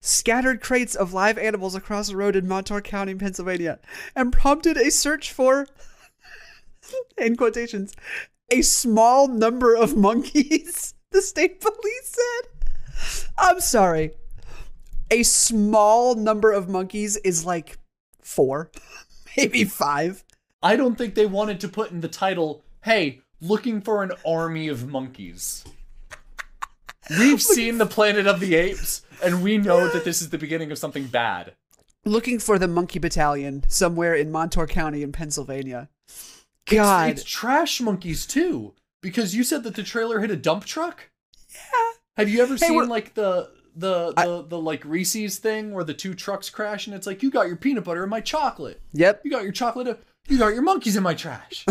[0.00, 3.78] scattered crates of live animals across a road in Montour County, Pennsylvania,
[4.16, 5.66] and prompted a search for,
[7.18, 7.94] in quotations,
[8.50, 10.94] a small number of monkeys.
[11.12, 13.26] The state police said.
[13.36, 14.12] I'm sorry.
[15.10, 17.78] A small number of monkeys is like
[18.22, 18.70] four,
[19.36, 20.22] maybe five.
[20.62, 24.68] I don't think they wanted to put in the title, hey, looking for an army
[24.68, 25.64] of monkeys.
[27.18, 30.70] We've seen the Planet of the Apes, and we know that this is the beginning
[30.70, 31.54] of something bad.
[32.04, 35.88] looking for the monkey battalion somewhere in Montour County in Pennsylvania.
[36.08, 40.64] It's- God, It's, trash monkeys too, because you said that the trailer hit a dump
[40.64, 41.10] truck.
[41.52, 41.90] Yeah.
[42.16, 45.94] Have you ever seen we're- like the the the the like Reese's thing where the
[45.94, 49.20] two trucks crash and it's like you got your peanut butter and my chocolate, yep.
[49.24, 49.94] you got your chocolate, uh,
[50.28, 51.64] you got your monkeys in my trash,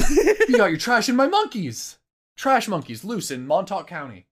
[0.48, 1.98] you got your trash in my monkeys.
[2.38, 4.26] Trash monkeys loose in Montauk County.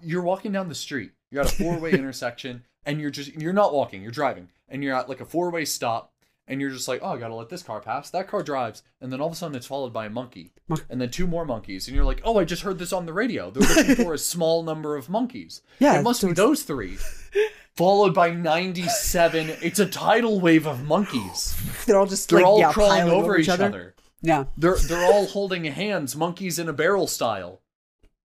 [0.00, 1.12] You're walking down the street.
[1.30, 4.02] You're at a four-way intersection, and you're just you're not walking.
[4.02, 6.12] You're driving, and you're at like a four-way stop,
[6.46, 8.10] and you're just like, oh, I gotta let this car pass.
[8.10, 10.52] That car drives, and then all of a sudden it's followed by a monkey,
[10.88, 13.12] and then two more monkeys, and you're like, oh, I just heard this on the
[13.12, 13.50] radio.
[13.50, 15.62] They're looking for a small number of monkeys.
[15.80, 16.98] Yeah, it must so be those three.
[17.76, 19.56] Followed by 97.
[19.60, 21.56] It's a tidal wave of monkeys.
[21.86, 23.94] They're all just They're like all yeah, crawling piling over each other.
[24.22, 27.60] Yeah, They're they're all holding hands, monkeys in a barrel style.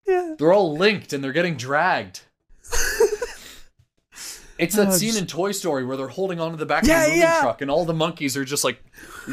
[0.05, 0.35] yeah.
[0.37, 2.21] They're all linked and they're getting dragged.
[4.59, 7.01] It's that Oh, scene just- in Toy Story where they're holding onto the back Yeah,
[7.01, 7.41] of the moving yeah.
[7.41, 8.83] truck and all the monkeys are just like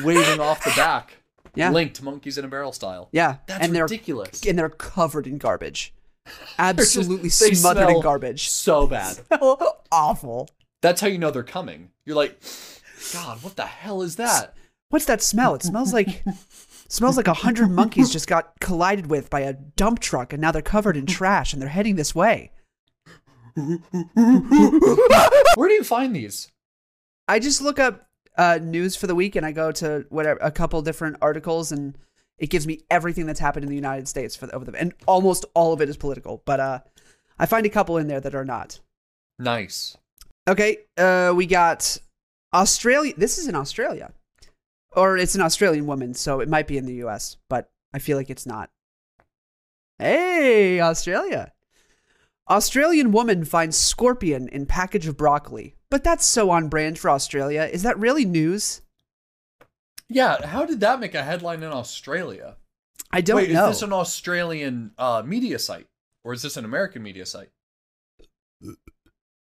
[0.04, 1.16] waving off the back.
[1.56, 1.70] Yeah.
[1.70, 3.08] Linked monkeys in a barrel style.
[3.12, 4.44] Yeah, That's and they're ridiculous.
[4.44, 5.94] and they're covered in garbage,
[6.26, 8.48] Just- absolutely they smothered in garbage.
[8.48, 9.18] So bad.
[9.92, 10.48] Awful.
[10.82, 11.90] That's how you know they're coming.
[12.04, 12.40] You're like,
[13.12, 14.54] God, what the hell is that?
[14.90, 15.54] What's that smell?
[15.54, 16.24] It smells like
[16.88, 20.52] smells like a hundred monkeys just got collided with by a dump truck, and now
[20.52, 22.52] they're covered in trash, and they're heading this way.
[23.54, 26.50] Where do you find these?
[27.28, 28.06] I just look up
[28.36, 31.96] uh, news for the week and I go to whatever a couple different articles and
[32.39, 34.93] it gives me everything that's happened in the United States for the, over the and
[35.07, 36.80] almost all of it is political, but uh,
[37.39, 38.80] I find a couple in there that are not.
[39.39, 39.97] Nice.
[40.47, 41.99] Okay, uh, we got
[42.53, 43.14] Australia.
[43.16, 44.12] This is in Australia,
[44.93, 48.16] or it's an Australian woman, so it might be in the U.S., but I feel
[48.16, 48.70] like it's not.
[49.99, 51.53] Hey, Australia.
[52.51, 55.76] Australian woman finds scorpion in package of broccoli.
[55.89, 57.68] But that's so on brand for Australia.
[57.72, 58.82] Is that really news?
[60.09, 62.57] Yeah, how did that make a headline in Australia?
[63.11, 63.68] I don't Wait, know.
[63.68, 65.86] is this an Australian uh, media site?
[66.24, 67.50] Or is this an American media site?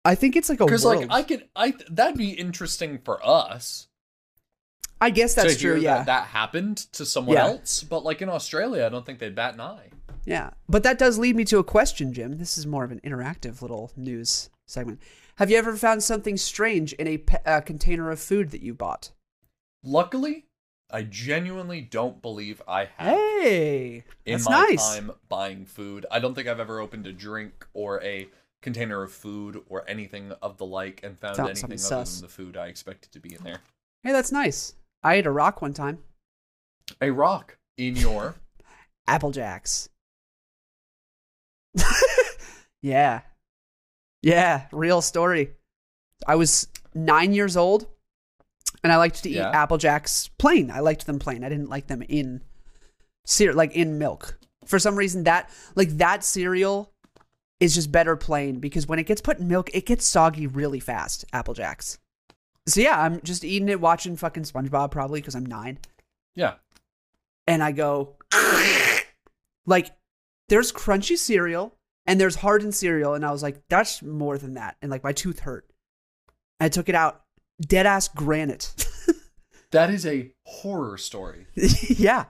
[0.05, 3.88] I think it's like a Because like I could I that'd be interesting for us.
[5.01, 5.78] I guess that's true.
[5.78, 7.45] Yeah, That, that happened to someone Yeah.
[7.47, 7.84] else.
[7.84, 9.89] But like in Australia, I don't think they'd bat an eye.
[10.26, 10.51] yeah.
[10.68, 12.38] But that does lead me to a question, Jim.
[12.38, 15.01] This is more of an interactive little news segment.
[15.36, 18.74] Have you ever found something strange in a pe- uh, container of food that you
[18.74, 19.12] bought?
[19.84, 20.45] Luckily,
[20.92, 24.96] I genuinely don't believe I have Hey, in my nice.
[24.96, 26.06] time buying food.
[26.10, 28.28] I don't think I've ever opened a drink or a
[28.62, 32.16] container of food or anything of the like and found Sounds anything other sus.
[32.16, 33.60] than the food I expected to be in there.
[34.04, 34.74] Hey, that's nice.
[35.04, 36.00] I ate a rock one time.
[37.02, 38.36] A rock in your
[39.08, 39.90] Apple Jacks.
[42.82, 43.22] yeah.
[44.22, 45.52] Yeah, real story.
[46.28, 47.88] I was nine years old
[48.84, 49.49] and I liked to eat Yeah.
[49.51, 50.71] Apple Jacks plain.
[50.71, 51.43] I liked them plain.
[51.43, 52.41] I didn't like them in
[53.25, 54.38] cereal, like in milk.
[54.65, 56.91] For some reason, that, like, that cereal
[57.59, 60.80] is just better plain because when it gets put in milk, it gets soggy really
[60.80, 61.25] fast.
[61.34, 61.97] Apple Jacks.
[62.67, 65.80] So yeah, I'm just eating it, watching fucking SpongeBob probably because I'm nine
[66.36, 66.55] yeah.
[67.47, 68.15] and I go,
[69.65, 69.91] like,
[70.49, 71.75] there's crunchy cereal
[72.05, 75.13] and there's hardened cereal, and I was like, that's more than that, and like my
[75.13, 75.69] tooth hurt.
[76.59, 77.23] I took it out,
[77.60, 78.74] dead ass granite.
[79.72, 81.45] That is a horror story.
[81.55, 82.26] yeah,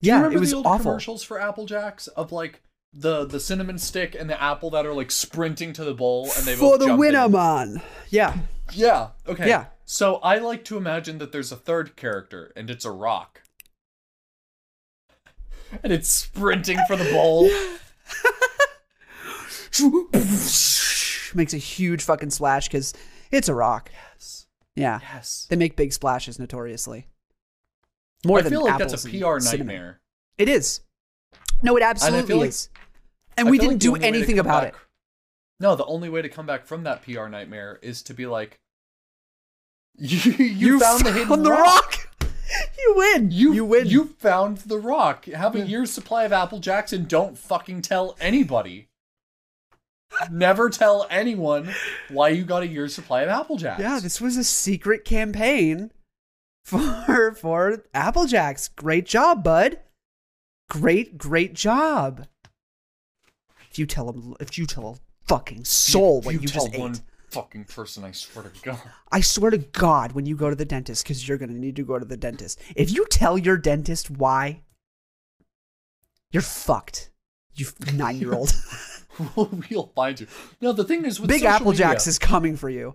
[0.00, 0.84] Do yeah, remember it was the old awful.
[0.84, 2.62] commercials for Apple Jacks of like
[2.92, 6.46] the the cinnamon stick and the apple that are like sprinting to the bowl and
[6.46, 7.82] they For the winner, man.
[8.10, 8.36] Yeah,
[8.72, 9.08] Yeah.
[9.26, 9.48] Okay.
[9.48, 9.66] Yeah.
[9.86, 13.42] So I like to imagine that there's a third character, and it's a rock.
[15.82, 17.50] And it's sprinting for the bowl.
[21.34, 22.94] Makes a huge fucking splash because
[23.30, 23.90] it's a rock.
[24.14, 24.46] Yes.
[24.78, 25.00] Yeah.
[25.02, 25.46] Yes.
[25.48, 27.06] They make big splashes notoriously.
[28.24, 30.00] More I than feel like apples that's a PR nightmare.
[30.38, 30.80] It is.
[31.62, 32.68] No, it absolutely like- is.
[33.36, 34.80] And I we didn't like do only way to anything about back- it.
[35.60, 38.58] No, the only way to come back from that PR nightmare is to be like,
[39.98, 42.08] you, you, found the hidden the rock.
[42.20, 42.30] rock.
[42.78, 43.30] you win.
[43.32, 43.86] You, you win.
[43.86, 45.24] You found the rock.
[45.26, 48.88] Have a year's supply of Apple Jacks and don't fucking tell anybody.
[50.30, 51.72] Never tell anyone
[52.08, 53.80] why you got a year's supply of Apple Jacks.
[53.80, 55.92] Yeah, this was a secret campaign
[56.64, 58.68] for for Apple Jacks.
[58.68, 59.78] Great job, bud.
[60.68, 62.26] Great, great job.
[63.70, 64.94] If you tell them, if you tell a
[65.26, 67.00] fucking soul If what you, tell just one ate,
[67.30, 68.80] fucking person, I swear to God.
[69.10, 71.84] I swear to God, when you go to the dentist, because you're gonna need to
[71.84, 72.60] go to the dentist.
[72.76, 74.62] If you tell your dentist why,
[76.30, 77.10] you're fucked.
[77.54, 78.52] You nine year old.
[79.36, 80.26] we'll find you.
[80.60, 82.94] No, the thing is with Big Apple media, Jacks is coming for you.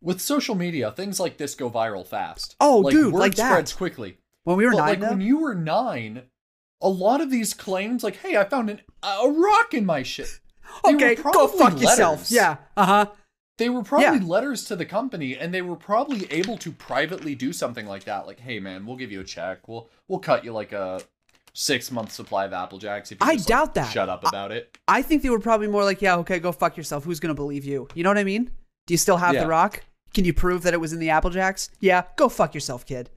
[0.00, 2.56] with social media, things like this go viral fast.
[2.60, 3.50] Oh, like, dude, word like that.
[3.50, 4.18] spreads quickly.
[4.44, 6.22] When we were But nine, like when you were nine,
[6.80, 10.40] a lot of these claims, like, "Hey, I found an, a rock in my shit."
[10.84, 12.30] okay, go fuck yourself.
[12.30, 13.06] Yeah, uh huh.
[13.58, 14.24] They were probably Yeah.
[14.26, 18.26] letters to the company, and they were probably able to privately do something like that.
[18.26, 19.66] Like, "Hey, man, we'll give you a check.
[19.66, 21.00] We'll we'll cut you like a
[21.58, 23.90] six month supply of Apple Jacks if you I just, like, doubt that.
[23.92, 26.76] Shut up about it." I think they were probably more like, yeah, okay, go fuck
[26.76, 27.04] yourself.
[27.04, 27.88] Who's gonna believe you?
[27.94, 28.50] You know what I mean?
[28.86, 29.40] Do you still have Yeah.
[29.42, 29.82] the rock?
[30.14, 31.70] Can you prove that it was in the Apple Jacks?
[31.80, 33.10] Yeah, go fuck yourself, kid.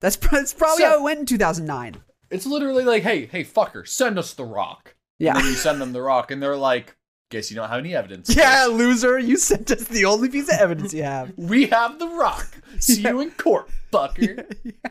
[0.00, 1.96] That's, that's probably So- how it went in 2009.
[2.30, 5.30] It's literally like, "Hey, hey, fucker, send us the rock." Yeah.
[5.34, 6.96] And then you send them the rock, and they're like,
[7.30, 10.58] "Guess you don't have any evidence." Yeah, loser, you sent us the only piece of
[10.60, 11.32] evidence you have.
[11.36, 12.48] We have the rock.
[12.78, 13.10] See Yeah.
[13.10, 14.44] you in court, fucker.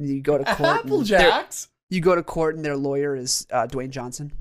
[0.00, 0.60] You go to court.
[0.84, 1.68] Apple and Jacks.
[1.88, 4.32] You go to court and their lawyer is uh, Dwayne Johnson.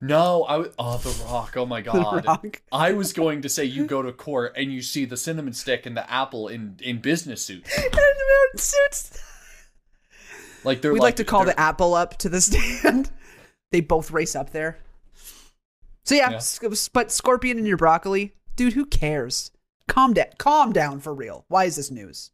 [0.00, 1.56] No, I w- oh the rock.
[1.56, 2.26] Oh my god.
[2.72, 5.86] I was going to say you go to court and you see the cinnamon stick
[5.86, 7.70] and the apple in in business suits.
[8.52, 9.18] In suits.
[10.64, 13.10] Like they're We like to call the apple up to the stand.
[13.70, 14.78] they both race up there.
[16.04, 16.68] So yeah, Yeah.
[16.92, 18.72] but scorpion and your broccoli, dude.
[18.74, 19.50] Who cares?
[19.88, 20.26] Calm down.
[20.38, 21.44] Calm down for real.
[21.48, 22.30] Why is this news?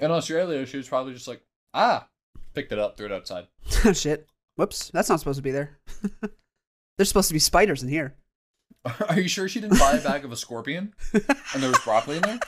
[0.00, 0.66] In Australia.
[0.66, 1.42] She was probably just like
[1.74, 2.08] ah,
[2.54, 3.46] picked it up, threw it outside.
[3.94, 4.28] Shit.
[4.56, 4.90] Whoops.
[4.92, 5.78] That's not supposed to be there.
[6.96, 8.16] There's supposed to be spiders in here.
[9.08, 12.16] Are you sure she didn't buy a bag of a scorpion and there was broccoli
[12.16, 12.38] in there?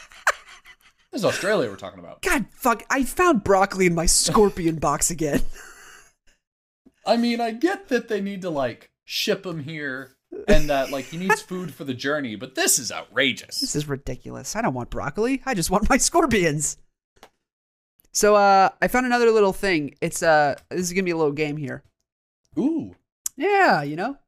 [1.11, 2.23] This is Australia we're talking about.
[2.23, 2.85] God, fuck!
[2.89, 5.43] I found broccoli in my scorpion box again.
[7.05, 10.17] I mean, I get that they need to like ship him here
[10.49, 13.61] and that like he needs food for the journey, but this is outrageous.
[13.61, 14.57] This is ridiculous.
[14.57, 15.43] I don't want broccoli.
[15.45, 16.79] I just want my scorpions.
[18.13, 19.95] So uh I found another little thing.
[20.01, 21.83] It's uh this is gonna be a little game here.
[22.59, 22.95] Ooh.
[23.37, 24.19] Yeah, you know.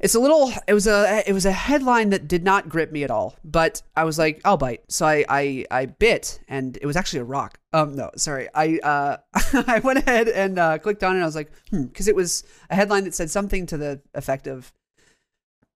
[0.00, 3.02] It's a little it was a it was a headline that did not grip me
[3.02, 4.82] at all, but I was like, I'll bite.
[4.88, 7.58] So I I, I bit and it was actually a rock.
[7.72, 8.48] Um no, sorry.
[8.54, 9.16] I uh
[9.66, 12.14] I went ahead and uh clicked on it and I was like, hmm, because it
[12.14, 14.72] was a headline that said something to the effect of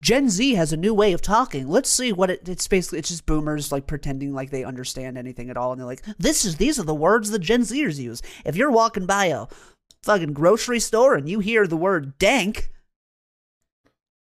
[0.02, 1.68] Gen Z has a new way of talking.
[1.68, 2.98] Let's see what it, it's basically.
[2.98, 6.44] It's just boomers like pretending like they understand anything at all, and they're like, "This
[6.44, 8.20] is these are the words that Gen Zers use.
[8.44, 9.46] If you're walking by a
[10.02, 12.72] fucking grocery store and you hear the word dank,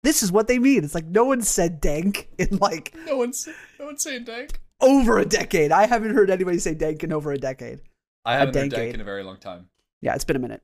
[0.04, 3.48] this is what they mean." It's like no one said dank in like No one's
[3.78, 4.60] no one's saying dank.
[4.80, 5.72] over a decade.
[5.72, 7.80] I haven't heard anybody say dank in over a decade.
[8.24, 9.68] I haven't heard dank in a very long time.
[10.00, 10.62] Yeah, it's been a minute.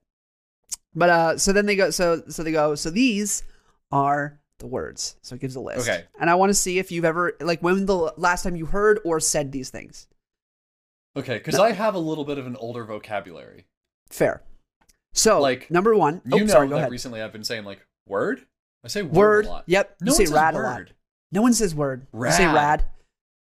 [0.95, 3.43] But uh so then they go so so they go so these
[3.93, 5.17] are the words.
[5.23, 5.89] So it gives a list.
[5.89, 6.05] Okay.
[6.21, 9.01] And I want to see if you've ever like when the last time you heard
[9.05, 10.07] or said these things.
[11.17, 11.65] Okay, because No.
[11.65, 13.67] I have a little bit of an older vocabulary.
[14.11, 14.43] Fair.
[15.13, 16.23] So Like, number one.
[16.31, 16.91] Oh, you oh, know sorry, go that ahead.
[16.93, 18.47] recently I've been saying like word.
[18.85, 19.47] I say word, Word.
[19.47, 19.65] a lot.
[19.67, 19.97] Yep.
[20.01, 20.63] No you say one says rad word.
[20.65, 20.89] a lot.
[21.33, 22.07] No one says word.
[22.15, 22.55] You say Rad.
[22.55, 22.85] rad.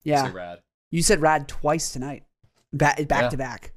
[0.03, 0.25] Yeah.
[0.25, 0.59] say rad.
[0.91, 2.23] You said rad twice tonight.
[2.73, 3.29] Back back Yeah.
[3.29, 3.73] to back.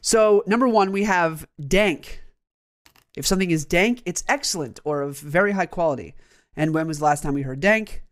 [0.00, 2.22] So number one, we have dank.
[3.16, 6.14] If something is dank, it's excellent or of very high quality.
[6.56, 8.02] And when was the last time we heard dank?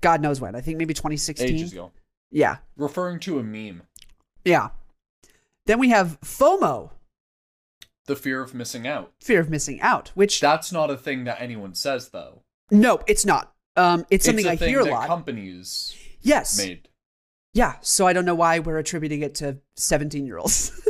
[0.00, 0.54] God knows when.
[0.54, 1.48] I think maybe 2016.
[1.48, 1.92] Ages ago.
[2.30, 2.58] Yeah.
[2.76, 3.82] Referring to a meme.
[4.44, 4.68] Yeah.
[5.66, 6.90] Then we have FOMO,
[8.06, 9.12] The fear of missing out.
[9.20, 12.42] fear of missing out, which That's not a thing that anyone says though.
[12.70, 13.52] no, it's not.
[13.76, 15.06] Um, it's something I hear a that lot.
[15.06, 16.58] companies yes.
[16.58, 16.88] made.
[17.54, 17.74] Yeah.
[17.80, 20.72] So I don't know why we're attributing it to 17 year olds.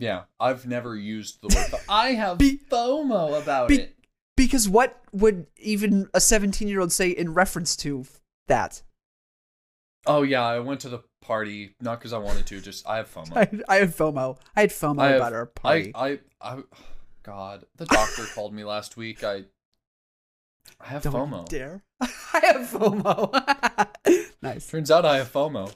[0.00, 1.80] Yeah, I've never used the word.
[1.88, 3.96] I have Be- FOMO about be- it.
[4.36, 8.04] because what would even a 17 year old say in reference to
[8.48, 8.82] that?
[10.06, 12.60] Oh yeah, I went to the party not because I wanted to.
[12.62, 13.36] Just I have FOMO.
[13.68, 14.38] I, I had FOMO.
[14.56, 15.92] I had FOMO I have- about our party.
[15.94, 16.62] I, I, I,
[17.22, 19.22] God, the doctor called me last week.
[19.22, 19.44] I,
[20.80, 21.46] I have Don't FOMO.
[21.50, 21.82] dare.
[22.00, 23.86] I have FOMO.
[24.40, 24.66] nice.
[24.70, 25.70] Turns out I have FOMO.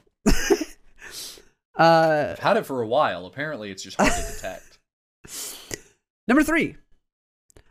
[1.76, 3.26] Uh, I've had it for a while.
[3.26, 4.78] Apparently, it's just hard to detect.
[6.28, 6.76] number three,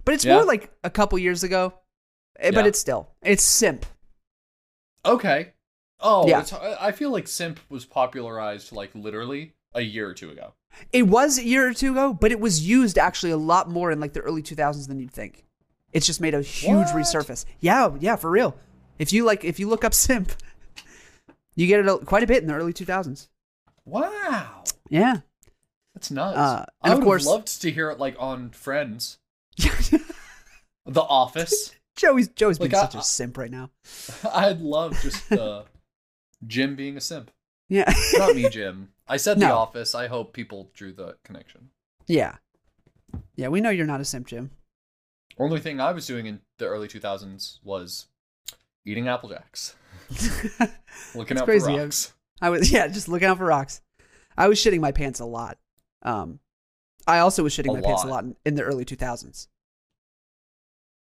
[0.05, 0.35] but it's Yeah.
[0.35, 1.73] more like a couple years ago.
[2.39, 2.67] Eh, But Yeah.
[2.67, 3.85] it's still it's simp.
[5.05, 5.53] Okay.
[5.99, 6.43] Oh, Yeah.
[6.79, 10.53] I feel like simp was popularized like literally a year or two ago.
[10.91, 13.91] It was a year or two ago, but it was used actually a lot more
[13.91, 15.45] in like the early 2000s than you'd think.
[15.91, 16.95] It's just made a huge What?
[16.95, 17.45] resurface.
[17.59, 18.55] Yeah, yeah, for real.
[18.97, 20.31] If you like, if you look up simp,
[21.55, 23.27] you get it quite a bit in the early 2000s.
[23.85, 25.17] Wow, Yeah.
[25.93, 26.37] that's nuts.
[26.37, 29.19] Uh, I would course- have loved to hear it like on Friends,
[29.57, 31.71] The Office.
[31.95, 33.69] Joey's Joey's being Like, I- such a simp right now.
[34.33, 35.63] I'd love just uh,
[36.47, 37.29] Jim being a simp.
[37.69, 37.91] Yeah.
[38.13, 38.89] Not me, Jim.
[39.07, 39.93] I said The Office.
[39.95, 41.69] I hope people drew the connection.
[42.07, 42.35] yeah.
[43.35, 44.49] Yeah, we know you're not a simp, Jim.
[45.39, 48.07] Only thing I was doing in the early 2000s was
[48.85, 49.75] eating Apple Jacks,
[51.15, 52.13] looking out crazy, for rocks.
[52.43, 53.81] I was yeah, just looking out for rocks.
[54.37, 55.57] I was shitting my pants a lot.
[56.01, 56.39] Um,
[57.07, 58.15] I also was shitting A my pants a lot.
[58.15, 59.47] lot in, in the early 2000s.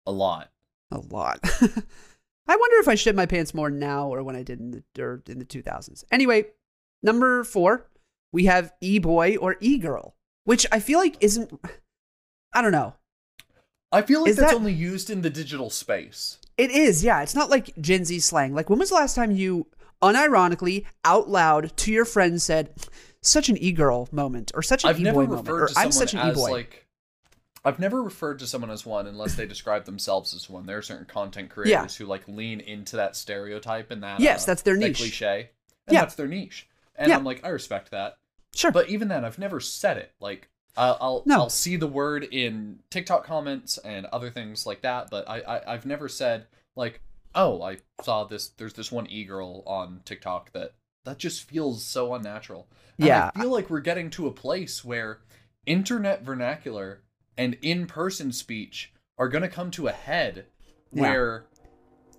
[0.07, 0.51] A lot.
[0.91, 1.41] A lot.
[2.47, 5.03] I wonder if I shit my pants more now or when I did in the
[5.03, 6.05] or in the 2000s.
[6.13, 6.47] Anyway,
[7.03, 7.87] number four,
[8.33, 10.15] we have e boy or e girl,
[10.45, 11.59] which I feel like isn't.
[12.53, 12.95] I don't know.
[13.91, 16.39] I feel like Is that's that- only used in the digital space.
[16.59, 17.23] It is, yeah.
[17.23, 18.55] It's not like Gen Z slang.
[18.55, 19.67] Like, when was the last time you,
[20.13, 22.73] unironically, out loud to your friends said,
[23.23, 25.69] "Such an e girl moment" or "Such an I've e never boy moment" referred or
[25.69, 26.51] to "I'm someone such an e as boy"?
[26.51, 26.81] like.
[27.67, 30.67] I've never referred to someone as one unless they describe themselves as one.
[30.67, 34.21] There are certain content creators who like lean into that stereotype and that.
[34.21, 34.99] Yes, uh, that's their niche.
[34.99, 35.49] cliche,
[35.87, 36.01] and Yeah.
[36.01, 36.69] that's their niche.
[36.97, 37.17] And Yeah.
[37.17, 38.19] I'm like, I respect that.
[38.55, 38.71] sure.
[38.71, 40.13] But even then, I've never said it.
[40.21, 41.37] Like, I'll I'll, No.
[41.37, 45.73] I'll see the word in TikTok comments and other things like that, but I, I
[45.73, 46.47] I've never said
[46.77, 47.01] like,
[47.35, 48.49] oh, I saw this.
[48.49, 50.75] There's this one e girl on TikTok that
[51.05, 52.69] that just feels so unnatural.
[52.99, 53.31] And Yeah.
[53.35, 55.21] I feel like we're getting to a place where
[55.67, 57.03] internet vernacular
[57.37, 60.47] and in-person speech are going to come to a head
[60.93, 61.03] Yeah.
[61.03, 61.47] where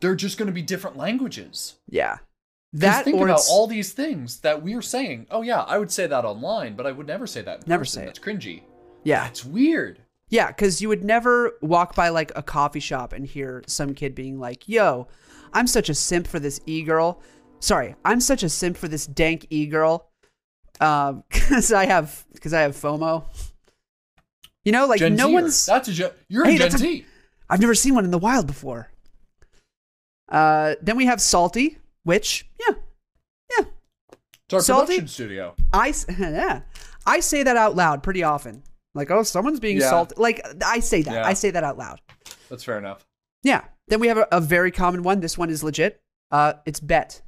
[0.02, 1.76] they're just going to be different languages.
[1.90, 2.20] Yeah.
[2.74, 5.28] That think about it's, all these things that we're saying.
[5.32, 7.64] Oh yeah, I would say that online, but I would never say that.
[7.64, 8.02] In Never person.
[8.02, 8.06] say it.
[8.08, 8.64] That's cringy.
[9.04, 10.02] yeah, it's weird.
[10.30, 14.16] Yeah, because you would never walk by like a coffee shop and hear some kid
[14.16, 15.08] being like, "Yo,
[15.54, 17.22] I'm such a simp for this e girl."
[17.60, 20.10] Sorry, I'm such a simp for this dank e girl.
[20.82, 23.24] Um, because I have because I have FOMO.
[24.64, 25.34] You know, like Gen no Zer.
[25.34, 25.66] one's.
[25.66, 26.12] That's a Gen.
[26.28, 27.06] You're Hey, a Gen that's a- Z.
[27.50, 28.90] I've never seen one in the wild before.
[30.28, 32.76] Uh, then we have Salty, which yeah,
[33.58, 33.66] yeah,
[34.46, 34.86] It's our Salty?
[34.96, 35.56] production studio.
[35.72, 36.62] I yeah,
[37.06, 38.64] I say that out loud pretty often.
[38.96, 39.90] Like, oh, someone's being Yeah.
[39.90, 40.16] salty.
[40.18, 41.14] Like, I say that.
[41.14, 41.28] Yeah.
[41.28, 42.02] I say that out loud.
[42.50, 43.06] That's fair enough.
[43.44, 43.66] Yeah.
[43.88, 45.20] Then we have a, a very common one.
[45.20, 46.02] This one is legit.
[46.32, 47.22] Uh, it's bet.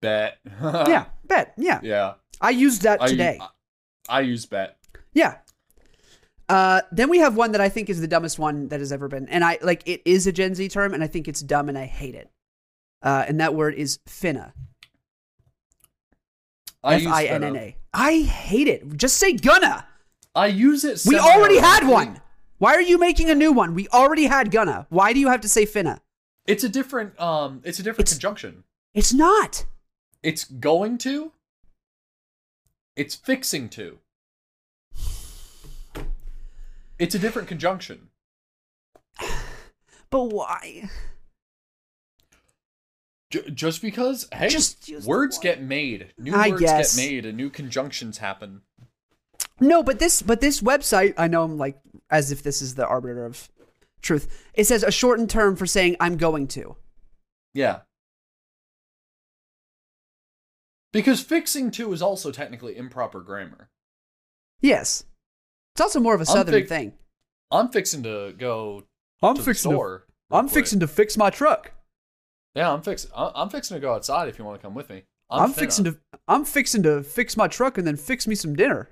[0.00, 0.38] Bet.
[0.60, 1.54] yeah, bet.
[1.56, 1.78] Yeah.
[1.82, 2.14] Yeah.
[2.40, 3.38] I used that today.
[3.40, 4.76] I, I use bet.
[5.12, 5.36] Yeah.
[6.48, 9.06] Uh, then we have one that I think is the dumbest one that has ever
[9.08, 11.68] been, and I like it is a Gen Z term, and I think it's dumb,
[11.68, 12.30] and I hate it.
[13.00, 14.52] Uh, and that word is finna.
[16.82, 17.58] I F use i n n finna.
[17.58, 17.76] a.
[17.94, 18.96] I hate it.
[18.96, 19.86] Just say gonna.
[20.34, 21.02] I use it.
[21.06, 22.20] We already had one.
[22.58, 23.74] Why are you making a new one?
[23.74, 24.86] We already had gonna.
[24.88, 26.00] Why do you have to say finna?
[26.46, 27.18] It's a different.
[27.20, 27.60] Um.
[27.64, 28.64] It's a different It's- conjunction.
[28.94, 29.64] It's not.
[30.22, 31.32] It's going to.
[32.96, 33.98] It's fixing to.
[36.98, 38.08] It's a different conjunction.
[40.10, 40.90] But why?
[43.30, 46.94] J- just because, hey, Just words get made, new I words guess.
[46.96, 48.60] get made, and new conjunctions happen.
[49.62, 51.78] No, but this but this website, I know I'm like
[52.10, 53.48] as if this is the arbiter of
[54.00, 54.48] truth.
[54.54, 56.76] It says a shortened term for saying I'm going to.
[57.54, 57.80] Yeah.
[60.92, 63.70] Because fixing to is also technically improper grammar.
[64.60, 65.04] Yes.
[65.74, 66.94] It's also more of a I'm southern thing.
[67.52, 68.82] I'm fixing to go
[69.22, 70.06] I'm to the store.
[70.30, 70.54] real I'm quick.
[70.54, 71.72] fixing to fix my truck.
[72.56, 73.12] Yeah, I'm fixing.
[73.14, 75.04] I'm fixing to go outside if you want to come with me.
[75.30, 75.54] I'm, finna.
[75.54, 75.96] fixing to
[76.26, 78.90] I'm fixing to fix my truck and then fix me some dinner.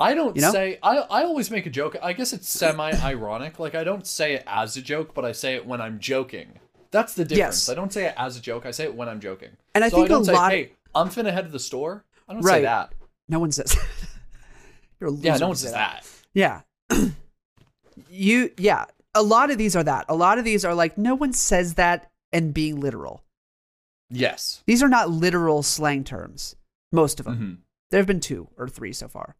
[0.00, 0.52] I don't You know?
[0.52, 0.78] say.
[0.82, 1.96] I I always make a joke.
[2.02, 3.58] I guess it's semi-ironic.
[3.58, 6.58] like I don't say it as a joke, but I say it when I'm joking.
[6.90, 7.38] That's the difference.
[7.38, 7.68] Yes.
[7.68, 8.66] I don't say it as a joke.
[8.66, 9.50] I say it when I'm joking.
[9.74, 12.04] And I so think I a say, lot- Hey, I'm finna head to the store.
[12.28, 12.56] I don't Right.
[12.58, 12.92] say that.
[13.28, 13.76] No one says
[15.00, 16.06] You're a Yeah, no one says that.
[16.34, 16.62] Yeah.
[18.10, 18.84] you yeah,
[19.14, 20.06] a lot of these are that.
[20.08, 23.22] A lot of these are like no one says that and being literal.
[24.10, 24.62] Yes.
[24.66, 26.56] These are not literal slang terms.
[26.90, 27.36] Most of them.
[27.36, 27.52] hmm
[27.90, 29.36] There have been two or three so far.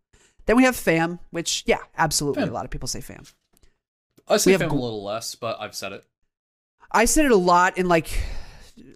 [0.46, 2.42] Then we have fam, which yeah, absolutely.
[2.42, 2.50] Fam.
[2.50, 3.24] A lot of people say fam.
[4.28, 6.04] I say have fam gl- a little less, but I've said it.
[6.90, 8.10] I said it a lot in like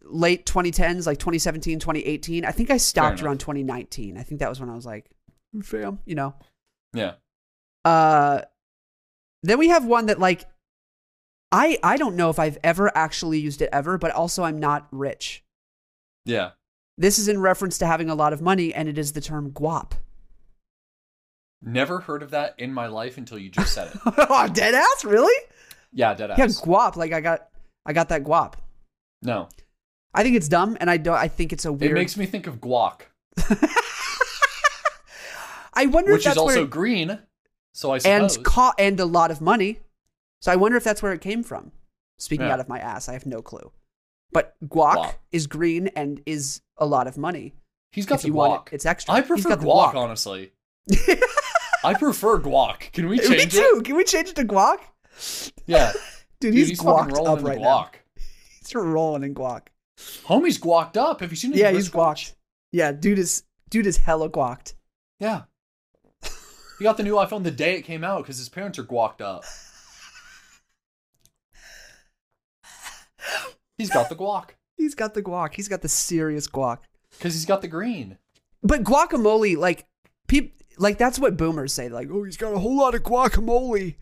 [0.02, 2.44] late 2010s, like 2017, 2018.
[2.44, 4.16] I think I stopped around 2019.
[4.16, 5.06] I think that was when I was like,
[5.62, 6.34] fam, you know.
[6.92, 7.14] Yeah.
[7.84, 8.42] Uh,
[9.42, 10.44] then we have one that like,
[11.52, 14.88] I I don't know if I've ever actually used it ever, but also I'm not
[14.90, 15.44] rich.
[16.24, 16.50] Yeah.
[16.98, 19.52] This is in reference to having a lot of money, and it is the term
[19.52, 19.92] guap.
[21.62, 24.00] Never heard of that in my life until you just said it.
[24.06, 25.34] oh, dead ass, really?
[25.92, 26.38] Yeah, dead ass.
[26.38, 26.96] Yeah, guap.
[26.96, 27.48] Like I got,
[27.84, 28.54] I got that guap.
[29.22, 29.48] no.
[30.14, 31.14] I think it's dumb, and I don't.
[31.16, 31.90] I think it's a weird.
[31.92, 33.00] It makes me think of guac,
[35.74, 37.18] I wonder which if that's is also where, green.
[37.74, 38.38] So I and suppose.
[38.46, 39.80] co- and a lot of money.
[40.40, 41.72] So I wonder if that's where it came from.
[42.18, 42.54] Speaking Yeah.
[42.54, 43.70] out of my ass, I have no clue.
[44.32, 45.14] But guac, Guac.
[45.32, 47.52] is green and is a lot of money.
[47.92, 48.36] He's got if the you guac.
[48.36, 49.12] want it, it's extra.
[49.14, 49.94] I He's prefer guac, guac.
[49.94, 50.52] honestly.
[51.86, 52.92] I prefer guac.
[52.92, 53.76] Can we change Me too.
[53.78, 53.84] it?
[53.84, 54.78] Can we change it to guac?
[55.66, 55.92] Yeah.
[56.40, 57.62] Dude, Dude, he's, he's guacked rolling up right guac.
[57.62, 57.90] now.
[58.60, 59.68] He's rolling in guac.
[60.26, 61.20] Homie's guacked up.
[61.20, 62.34] Have you seen his Yeah, he's guacked.
[62.72, 64.74] Yeah, dude is dude is hella guacked.
[65.20, 65.42] Yeah.
[66.78, 69.22] He got the new iPhone the day it came out because his parents are guacked
[69.22, 69.44] up.
[73.78, 75.54] He's got the guac He's got the guac.
[75.54, 76.78] He's got the serious guac.
[77.12, 78.18] because he's got the green.
[78.62, 79.86] But guacamole, like
[80.28, 81.88] peop, like that's what boomers say.
[81.88, 83.96] Like, oh, he's got a whole lot of guacamole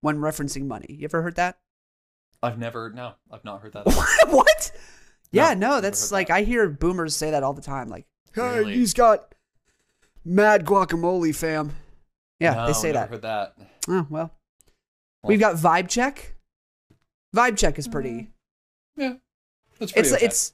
[0.00, 0.86] when referencing money.
[0.98, 1.58] You ever heard that?
[2.42, 3.84] I've never, no, I've not heard that.
[4.30, 4.72] what?
[5.32, 6.34] Yeah, No, that's like that.
[6.34, 7.88] I hear boomers say that all the time.
[7.88, 8.74] Like, hey, Really?
[8.74, 9.34] he's got
[10.24, 11.72] mad guacamole, fam.
[12.40, 13.54] Yeah, No, they say never that.
[13.56, 13.68] Heard that.
[13.88, 14.30] Oh well, Well-
[15.24, 16.36] we've got vibe check.
[17.34, 18.10] Vibe check is pretty.
[18.10, 18.28] Mm,
[18.96, 19.12] yeah,
[19.78, 20.24] that's pretty it's okay.
[20.26, 20.52] it's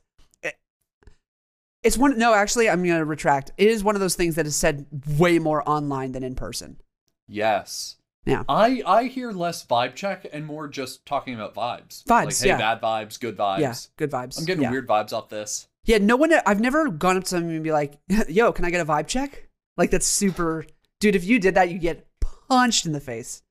[1.85, 2.18] it's one.
[2.18, 3.53] No, actually, I'm gonna retract.
[3.57, 4.87] It is one of those things that is said
[5.18, 6.80] way more online than in person.
[7.28, 7.97] yes.
[8.26, 8.43] Yeah.
[8.49, 12.05] I I hear less vibe check and more just talking about vibes.
[12.05, 12.57] Vibes, like, hey, yeah.
[12.57, 13.59] bad vibes, good vibes.
[13.59, 14.39] Yeah, good vibes.
[14.39, 14.70] I'm getting yeah.
[14.70, 15.68] weird vibes off this.
[15.85, 16.32] Yeah, no one.
[16.47, 19.09] I've never gone up to someone and be like, "Yo, can I get a vibe
[19.09, 20.64] check?" Like that's super,
[21.01, 21.14] dude.
[21.14, 22.07] If you did that, you get
[22.49, 23.43] punched in the face,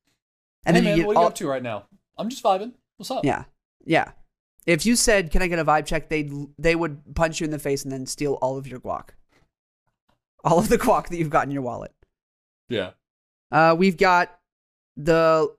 [0.66, 1.86] and hey then man, you get what are all, you up to right now?
[2.18, 2.74] I'm just vibing.
[2.98, 3.24] What's up?
[3.24, 3.44] yeah,
[3.86, 4.12] yeah.
[4.66, 7.52] If you said, "Can I get a vibe check?" They they would punch you in
[7.52, 9.10] the face and then steal all of your guac,
[10.44, 11.94] all of the guac that you've got in your wallet.
[12.70, 12.92] Yeah.
[13.52, 14.40] Uh, we've got
[14.96, 15.54] the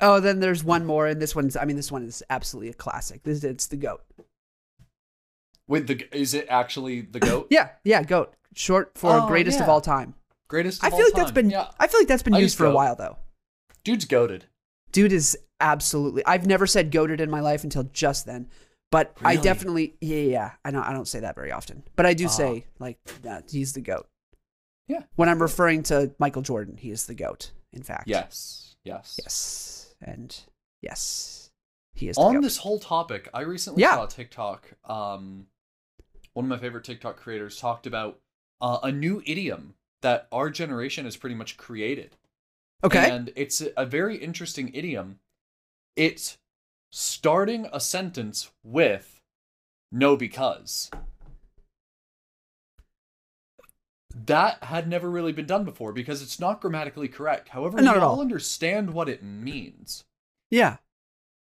[0.00, 1.56] oh, then there's one more, and this one's.
[1.56, 3.22] I mean, this one is absolutely a classic.
[3.22, 4.02] This it's the goat.
[5.66, 7.46] Wait, the is it actually the goat?
[7.50, 8.34] Yeah, yeah, goat.
[8.54, 10.14] Short for Oh, greatest of all time.
[10.48, 10.82] Greatest.
[10.84, 11.34] I feel all like that's time.
[11.34, 11.50] been.
[11.50, 11.68] Yeah.
[11.78, 13.16] I feel like that's been I used use for a while though.
[13.84, 14.46] Dude's goaded.
[14.92, 16.24] Dude is absolutely.
[16.26, 18.48] I've never said goaded in my life until just then,
[18.90, 19.94] but I definitely.
[20.00, 20.50] Yeah, yeah.
[20.64, 20.82] I don't.
[20.82, 22.28] I don't say that very often, but I do Ah.
[22.28, 24.08] say like that he's the goat.
[24.88, 25.02] Yeah.
[25.16, 27.52] When I'm referring to Michael Jordan, he is the goat.
[27.72, 28.08] In fact.
[28.08, 28.74] Yes.
[28.82, 29.20] Yes.
[29.22, 29.94] Yes.
[30.02, 30.36] And
[30.82, 31.50] yes,
[31.94, 32.42] he is the On goat.
[32.42, 33.94] this whole topic, I recently Yeah.
[33.94, 34.72] saw a TikTok.
[34.84, 35.46] Um,
[36.32, 38.18] one of my favorite TikTok creators talked about
[38.60, 42.16] uh, a new idiom that our generation has pretty much created.
[42.84, 43.10] Okay.
[43.10, 45.18] And it's a- very interesting idiom.
[45.96, 46.38] It's
[46.90, 49.20] starting a sentence with
[49.92, 50.90] no because.
[54.26, 57.50] That had never really been done before because it's not grammatically correct.
[57.50, 58.20] However, Not we all all.
[58.20, 60.04] understand what it means.
[60.50, 60.78] yeah.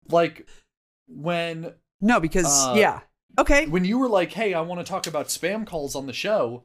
[0.09, 0.47] Like
[1.09, 3.01] when No, because Uh, yeah.
[3.39, 3.67] Okay.
[3.67, 6.65] when you were like, "Hey, I want to talk about spam calls on the show,"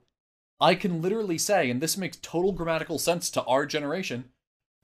[0.59, 4.31] I can literally say, and this makes total grammatical sense to our generation.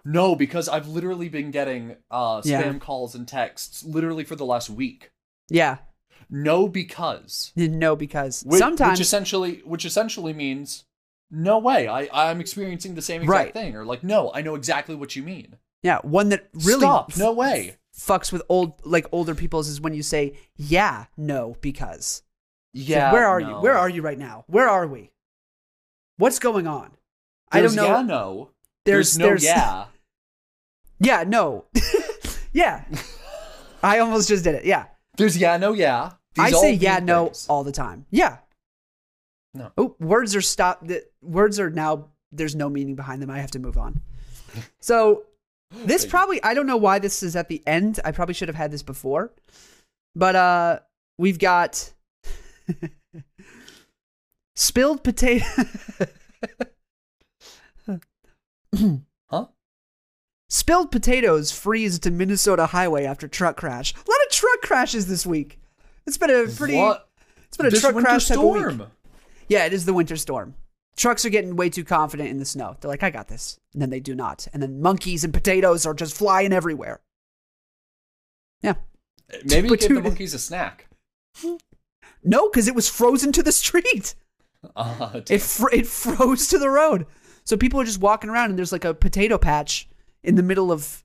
[0.06, 2.74] No, because I've literally been getting uh, spam Yeah.
[2.80, 5.12] calls and texts literally for the last week.
[5.50, 5.78] Yeah.
[6.30, 10.86] No, because No, because which, sometimes which essentially which essentially means
[11.32, 11.88] no way.
[11.88, 13.54] I I'm experiencing the same exact Right.
[13.54, 15.58] thing, or like no, I know exactly what you mean.
[15.84, 17.18] yeah, one that really Stop.
[17.18, 17.78] No way.
[17.98, 22.22] fucks with old like older people's is when you say yeah, no, because.
[22.74, 23.12] Yeah.
[23.14, 23.56] where are you?
[23.62, 24.44] Where are you right now?
[24.48, 25.12] Where are we?
[26.18, 26.92] What's going on?
[27.52, 27.86] I don't know.
[27.86, 28.50] Yeah, no.
[28.86, 29.86] There's There's, no there's yeah.
[31.00, 31.66] Yeah, no.
[32.54, 32.86] yeah.
[33.84, 34.66] I almost just did it.
[34.66, 34.86] Yeah.
[35.18, 36.14] There's yeah, no, yeah.
[36.38, 37.48] I say yeah, no things.
[37.48, 38.06] all the time.
[38.12, 38.38] Yeah.
[39.54, 39.72] No.
[39.78, 40.92] Oh, words are stopped.
[41.22, 42.10] Words are now.
[42.32, 43.30] There's no meaning behind them.
[43.30, 44.02] I have to move on.
[44.80, 45.24] So
[45.72, 46.42] this probably.
[46.42, 48.00] I don't know why this is at the end.
[48.06, 49.34] I probably should have had this before.
[50.16, 50.80] But uh,
[51.18, 51.92] we've got
[54.56, 55.46] spilled potato.
[60.56, 63.94] Spilled potatoes freeze to Minnesota highway after truck crash.
[63.94, 65.60] A lot of truck crashes this week.
[66.08, 66.78] It's been a pretty.
[66.78, 67.10] What?
[67.50, 68.62] It's been a this truck crash type of week.
[68.62, 68.84] storm.
[69.50, 70.56] Yeah, it is the winter storm.
[70.96, 72.78] Trucks are getting way too confident in the snow.
[72.80, 73.60] They're like, I got this.
[73.74, 74.48] And then they do not.
[74.54, 77.02] And then monkeys and potatoes are just flying everywhere.
[78.62, 78.76] Yeah.
[79.44, 80.88] Maybe But give the monkeys a snack.
[82.24, 84.16] No, because it was frozen to the street.
[84.74, 87.08] Uh, It fr- it froze to the road.
[87.44, 89.90] So people are just walking around and there's like a potato patch
[90.26, 91.04] in the middle of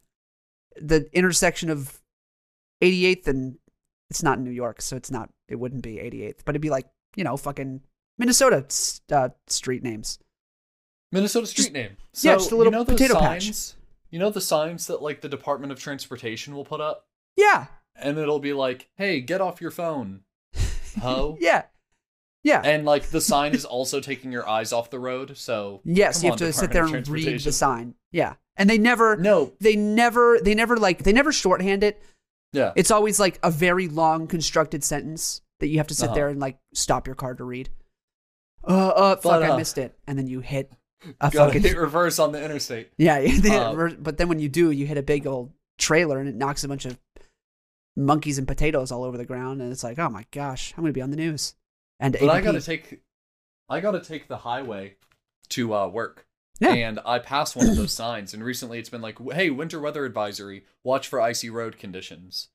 [0.80, 2.00] the intersection of
[2.82, 3.58] 88th and
[4.08, 6.70] it's not in New York, so it's not it wouldn't be 88th, but it'd be
[6.70, 7.82] like, you know, fucking
[8.18, 8.64] Minnesota
[9.12, 10.18] uh, street names.
[11.12, 11.96] Minnesota street Just- name.
[12.20, 13.44] yeah, just a little you know potato patch.
[13.44, 13.76] signs?
[14.10, 17.06] You know the signs that like the Department of Transportation will put up,
[17.36, 17.66] Yeah.
[17.96, 20.22] and it'll be like, "Hey, get off your phone,
[21.00, 21.64] ho." Yeah.
[22.42, 22.62] Yeah.
[22.64, 26.30] And like the sign is also taking your eyes off the road, so yes, you
[26.30, 27.94] have to sit Department there of and read the sign.
[28.12, 28.34] Yeah.
[28.60, 32.00] And they never No, they never they never like they never shorthand it.
[32.52, 36.14] yeah, It's always like a very long constructed sentence that you have to sit Uh-huh.
[36.14, 37.70] there and like stop your car to read.
[38.62, 40.70] Uh, uh, fuck, But, I uh, missed it, and then you hit
[41.22, 42.90] a fucking hit reverse on the interstate.
[42.98, 43.16] yeah.
[43.50, 46.34] uh, ver- but then when you do, you hit a big old trailer and it
[46.34, 46.98] knocks a bunch of
[47.96, 50.92] monkeys and potatoes all over the ground, and it's like, oh my gosh, I'm gonna
[50.92, 51.54] be on the news.
[51.98, 53.00] And But I gotta take,
[53.70, 54.96] I gotta take the highway
[55.50, 56.26] to uh, work.
[56.60, 56.72] Yeah.
[56.74, 60.04] And I passed one of those signs, and recently it's been like, "Hey, winter weather
[60.04, 60.64] advisory.
[60.84, 62.48] Watch for icy road conditions."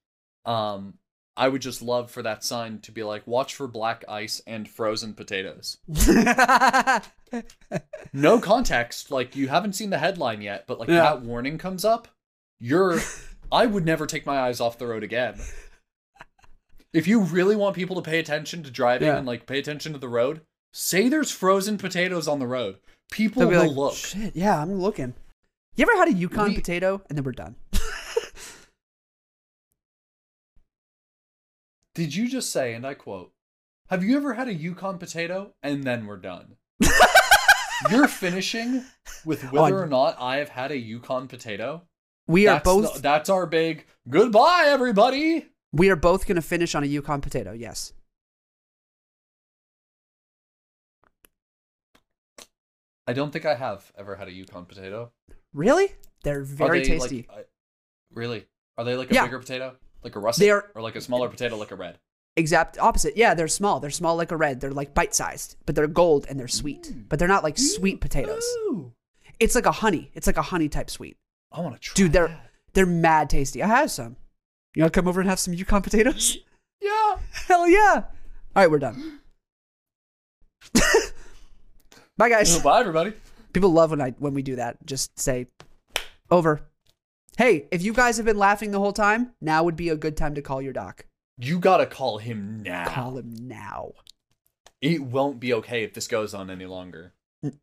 [0.45, 0.95] Um,
[1.37, 4.69] I would just love for that sign to be like, "Watch for black ice and
[4.69, 5.77] frozen potatoes."
[8.13, 11.01] No context, like you haven't seen the headline yet, but like Yeah.
[11.01, 12.07] that warning comes up,
[12.59, 12.99] you're.
[13.51, 15.39] I would never take my eyes off the road again.
[16.93, 19.17] If you really want people to pay attention to driving Yeah.
[19.17, 20.41] and like pay attention to the road,
[20.71, 22.77] say there's frozen potatoes on the road.
[23.11, 23.93] People They'll be will like, look.
[23.95, 25.13] shit, yeah, I'm looking.
[25.75, 27.01] You ever had a Yukon We- potato?
[27.09, 27.55] And then we're done.
[31.93, 33.31] Did you just say, and I quote,
[33.89, 36.55] "Have you ever had a Yukon potato?" And then we're done.
[37.91, 38.83] You're finishing
[39.25, 41.83] with whether Oh, or not I have had a Yukon potato.
[42.27, 45.47] We are That's both the- that's our big goodbye, everybody.
[45.71, 47.51] we are both gonna finish on a Yukon potato.
[47.53, 47.93] Yes.
[53.07, 55.11] I don't think I have ever had a Yukon potato.
[55.53, 55.93] Really?
[56.23, 57.25] They're very they, tasty.
[57.29, 57.43] Like, I-
[58.13, 58.45] really?
[58.77, 59.25] Are they like a Yeah.
[59.25, 61.99] bigger potato, like a russet, They are- or like a smaller potato, like a red?
[62.37, 63.15] exact opposite.
[63.15, 63.79] Yeah, they're small.
[63.79, 64.59] They're small like a red.
[64.59, 66.83] They're like bite sized, but they're gold and they're sweet.
[66.83, 67.07] Mm.
[67.07, 68.43] But they're not like sweet potatoes.
[68.67, 68.91] Ooh.
[69.39, 70.11] It's like a honey.
[70.15, 71.15] It's like a honey type sweet.
[71.53, 71.93] I want to try.
[71.95, 72.51] Dude, they're that.
[72.73, 73.63] they're mad tasty.
[73.63, 74.17] I have some.
[74.73, 76.37] You want to come over and have some Yukon potatoes?
[76.81, 77.17] yeah.
[77.47, 78.03] Hell yeah!
[78.55, 79.19] All right, we're done.
[82.17, 82.57] Bye, guys.
[82.63, 83.13] Bye, everybody.
[83.53, 84.77] People love when I when we do that.
[84.85, 85.47] Just say
[86.29, 86.61] over.
[87.37, 90.15] Hey, if you guys have been laughing the whole time, now would be a good
[90.15, 91.05] time to call your doc.
[91.37, 92.85] You gotta call him now.
[92.87, 93.91] Call him now.
[94.81, 97.13] It won't be okay if this goes on any longer.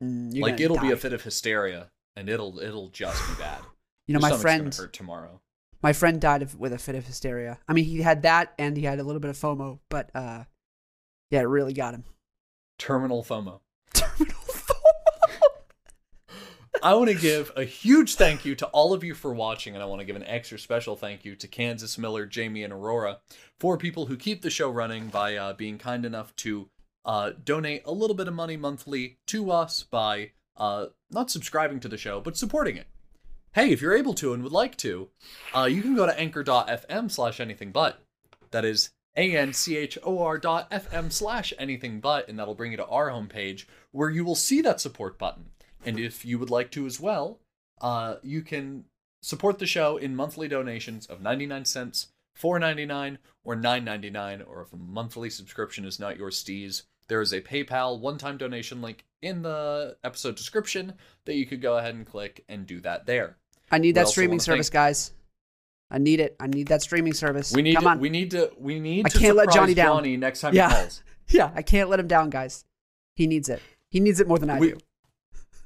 [0.01, 3.61] Like it'll be a fit of hysteria, and it'll it'll just be bad.
[4.09, 5.41] You know, Your my friend, hurt tomorrow.
[5.81, 7.61] my friend died of, with a fit of hysteria.
[7.69, 10.43] I mean, he had that and he had a little bit of FOMO, but uh,
[11.31, 12.03] yeah, it really got him.
[12.79, 13.61] Terminal FOMO.
[13.95, 14.42] Terminal.
[16.81, 19.83] I want to give a huge thank you to all of you for watching, and
[19.83, 23.19] I want to give an extra special thank you to Kansas Miller, Jamie, and Aurora
[23.61, 26.71] for people who keep the show running by uh, being kind enough to
[27.05, 31.89] uh, donate a little bit of money monthly to us by uh, not subscribing to
[31.89, 32.87] the show, but supporting it.
[33.53, 35.11] Hey, if you're able to and would like to,
[35.55, 38.03] uh, you can go to anchor.fm slash anything but.
[38.51, 43.67] That is A-N-C-H-O-R dot FM slash anything but, and that'll bring you to our homepage
[43.91, 45.51] where you will see that support button.
[45.85, 47.41] And if you would like to as well,
[47.81, 48.85] uh, you can
[49.23, 52.09] support the show in monthly donations of 99 cents,
[52.41, 57.41] 4.99, or 9.99, or if a monthly subscription is not your steez, there is a
[57.41, 60.95] PayPal one-time donation link in the episode description
[61.25, 63.37] that you could go ahead and click and do that there.
[63.71, 65.13] I need We that streaming service, guys.
[65.91, 66.37] I need it.
[66.41, 67.53] I need that streaming service.
[67.53, 68.01] We need Come to, on.
[68.01, 69.99] we need to we need I to can't let Johnny down.
[69.99, 70.69] Johnny next time Yeah.
[70.71, 71.03] he calls.
[71.29, 72.65] yeah, I can't let him down, guys.
[73.15, 73.61] He needs it.
[73.91, 74.79] He needs it more than I We- do.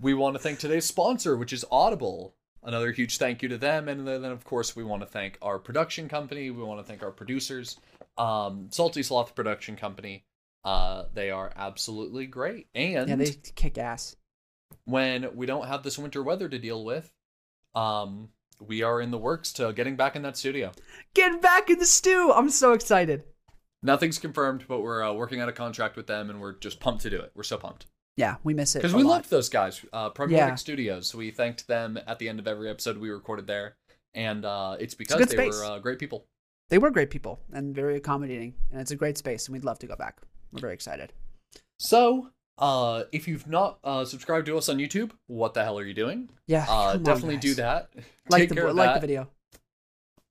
[0.00, 2.34] We want to thank today's sponsor, which is Audible.
[2.62, 5.58] Another huge thank you to them, and then of course we want to thank our
[5.58, 6.50] production company.
[6.50, 7.78] We want to thank our producers,
[8.18, 10.24] um, Salty Sloth Production Company.
[10.64, 14.16] Uh, they are absolutely great, and Yeah, they kick ass.
[14.84, 17.08] when we don't have this winter weather to deal with,
[17.76, 20.72] um, we are in the works to getting back in that studio.
[21.14, 22.32] Get back in the stew.
[22.34, 23.22] I'm so excited.
[23.82, 27.02] Nothing's confirmed, but we're uh, working out a contract with them, and we're just pumped
[27.02, 27.30] to do it.
[27.36, 27.86] We're so pumped.
[28.16, 28.78] Yeah, we miss it.
[28.80, 29.10] Because we lot.
[29.16, 30.54] loved those guys, uh, Primordic Yeah.
[30.54, 31.14] Studios.
[31.14, 33.76] We thanked them at the end of every episode we recorded there,
[34.14, 35.58] and uh, it's because good they space.
[35.58, 36.24] were uh, great people.
[36.70, 39.78] They were great people and very accommodating, and it's a great space, and we'd love
[39.80, 40.18] to go back.
[40.52, 41.12] we're very excited.
[41.78, 45.84] So, uh, if you've not uh, subscribed to us on YouTube, what the hell are
[45.84, 46.30] you doing?
[46.46, 47.90] Yeah, Uh, definitely do that.
[48.30, 48.94] Like Take the like that.
[48.94, 49.28] the video.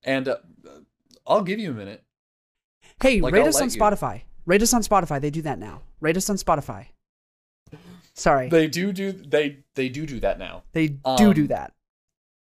[0.03, 0.37] And uh,
[1.25, 2.03] I'll give you a minute.
[3.01, 3.79] Hey, Like, rate I'll us on you.
[3.79, 4.23] Spotify.
[4.45, 5.21] Rate us on Spotify.
[5.21, 5.81] They do that now.
[6.01, 6.87] Rate us on Spotify.
[8.17, 10.63] Sorry, They do do they they do do that now.
[10.71, 11.73] they do um, do that.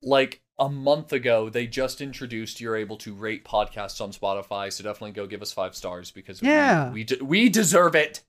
[0.03, 4.71] Like a month ago, they just introduced you're able to rate podcasts on Spotify.
[4.73, 6.91] So definitely go give us five stars because Yeah.
[6.93, 8.23] we de- we deserve it.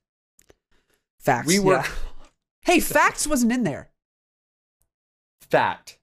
[1.19, 1.47] Facts.
[1.47, 1.87] We were yeah.
[2.61, 3.89] Hey, facts wasn't in there.
[5.41, 5.99] fact.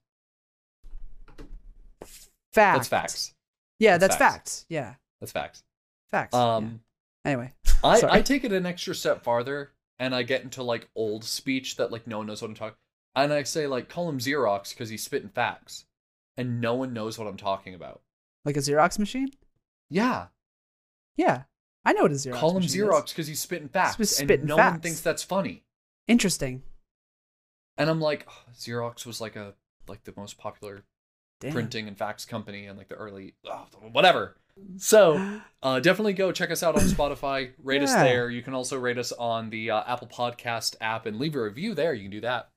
[2.53, 2.77] Facts.
[2.77, 3.33] That's facts.
[3.79, 4.33] Yeah, That's that's, facts.
[4.35, 4.65] facts.
[4.69, 5.63] Yeah, That's facts.
[6.11, 6.33] facts.
[6.35, 6.81] Um,
[7.25, 7.31] yeah.
[7.31, 7.53] Anyway,
[7.83, 11.77] I, I take it an extra step farther and I get into like old speech
[11.77, 12.77] that like no one knows what I'm talking
[13.15, 15.85] and I say like call him Xerox because he's spitting facts
[16.37, 18.01] and no one knows what I'm talking about.
[18.45, 19.29] like a Xerox machine.
[19.89, 20.27] Yeah.
[21.15, 21.43] Yeah,
[21.85, 22.33] I know what a Xerox.
[22.33, 22.63] call him.
[22.63, 25.63] Xerox because he's spitting facts He's and spitting no one thinks that's funny.
[26.07, 26.63] Interesting.
[27.77, 29.53] And I'm like "Oh, Xerox was like a
[29.87, 30.83] like the most popular
[31.43, 31.53] Damn.
[31.53, 34.35] printing and fax company and like the early oh, whatever.
[34.77, 37.51] So Uh, definitely go check us out on Spotify.
[37.63, 38.29] Rate us there.
[38.29, 41.73] You can also rate us on the uh, Apple Podcast app and leave a review
[41.73, 41.93] there.
[41.95, 42.49] You can do that.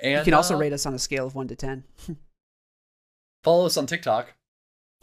[0.00, 1.84] And you can also uh, rate us on a scale of one to ten.
[3.44, 4.34] follow us on TikTok.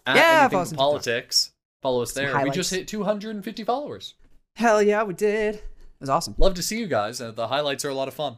[0.06, 0.78] At Yeah, anything follow us on TikTok.
[0.78, 1.52] politics.
[1.82, 2.44] Follow us there.
[2.44, 4.14] We just hit 250 followers.
[4.56, 5.56] Hell yeah, we did.
[5.56, 5.64] It
[6.00, 6.36] was awesome.
[6.38, 7.22] Love to see you guys.
[7.22, 8.38] Uh, the highlights are a lot of fun.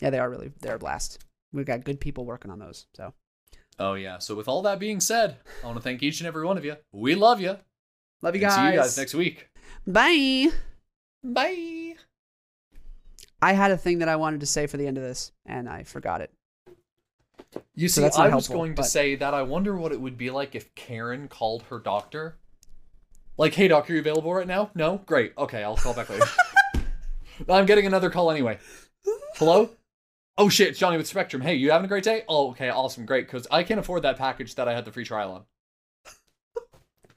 [0.00, 1.24] Yeah, they are really they're a blast.
[1.52, 2.86] We've got good people working on those.
[2.94, 3.14] So
[3.78, 4.18] Oh yeah.
[4.18, 6.64] So with all that being said, I want to thank each and every one of
[6.64, 6.76] you.
[6.92, 7.58] We love you.
[8.22, 8.54] love you And guys.
[8.54, 9.48] see you guys next week.
[9.86, 10.48] Bye.
[11.22, 11.94] Bye.
[13.42, 15.68] I had a thing that I wanted to say for the end of this, and
[15.68, 16.32] I forgot it.
[17.74, 20.00] You So see, that's I was helpful, going to say that I wonder what it
[20.00, 22.38] would be like if Karen called her doctor.
[23.36, 24.70] Like, hey, doc, are you available right now?
[24.74, 24.98] No?
[25.04, 25.32] Great.
[25.36, 26.24] Okay, I'll call back later.
[27.48, 28.58] I'm getting another call anyway.
[29.34, 29.68] Hello?
[30.38, 31.40] Oh shit, it's Johnny with Spectrum.
[31.40, 32.24] Hey, you having a great day?
[32.28, 35.04] Oh, okay, awesome, great, because I can't afford that package that I had the free
[35.04, 35.44] trial on.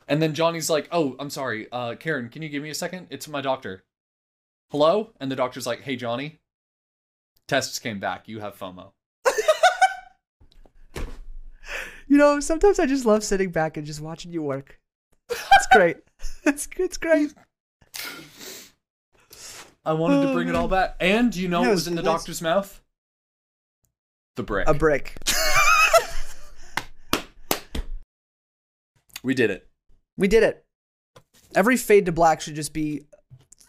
[0.08, 3.08] And then Johnny's like, oh, I'm sorry, uh, Karen, can you give me a second?
[3.10, 3.84] It's my doctor.
[4.72, 5.12] Hello?
[5.20, 6.40] And the doctor's like, hey, Johnny,
[7.48, 8.28] tests came back.
[8.28, 8.94] You have FOMO.
[12.10, 14.80] You know, sometimes I just love sitting back and just watching you work.
[15.30, 15.98] It's great.
[16.44, 17.32] it's it's great.
[19.86, 20.96] I wanted to bring it all back.
[21.00, 22.22] And you know it what was was in the nice.
[22.22, 22.82] doctor's mouth?
[24.36, 24.68] The brick.
[24.68, 25.16] A brick.
[29.24, 29.68] we did it.
[30.18, 30.66] We did it.
[31.56, 33.04] Every fade to black should just be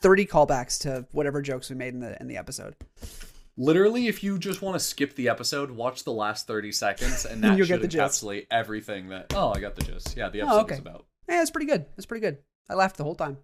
[0.02, 2.76] 30 callbacks to whatever jokes we made in the in the episode.
[3.56, 7.42] Literally, if you just want to skip the episode, watch the last 30 seconds, and
[7.44, 8.22] that You'll should get the gist.
[8.24, 9.32] encapsulate everything that.
[9.34, 10.16] Oh, I got the gist.
[10.16, 10.72] Yeah, the Oh, episode okay.
[10.74, 11.06] was about.
[11.28, 11.86] Yeah, it's pretty good.
[11.96, 12.38] It's pretty good.
[12.68, 13.38] I laughed the whole time.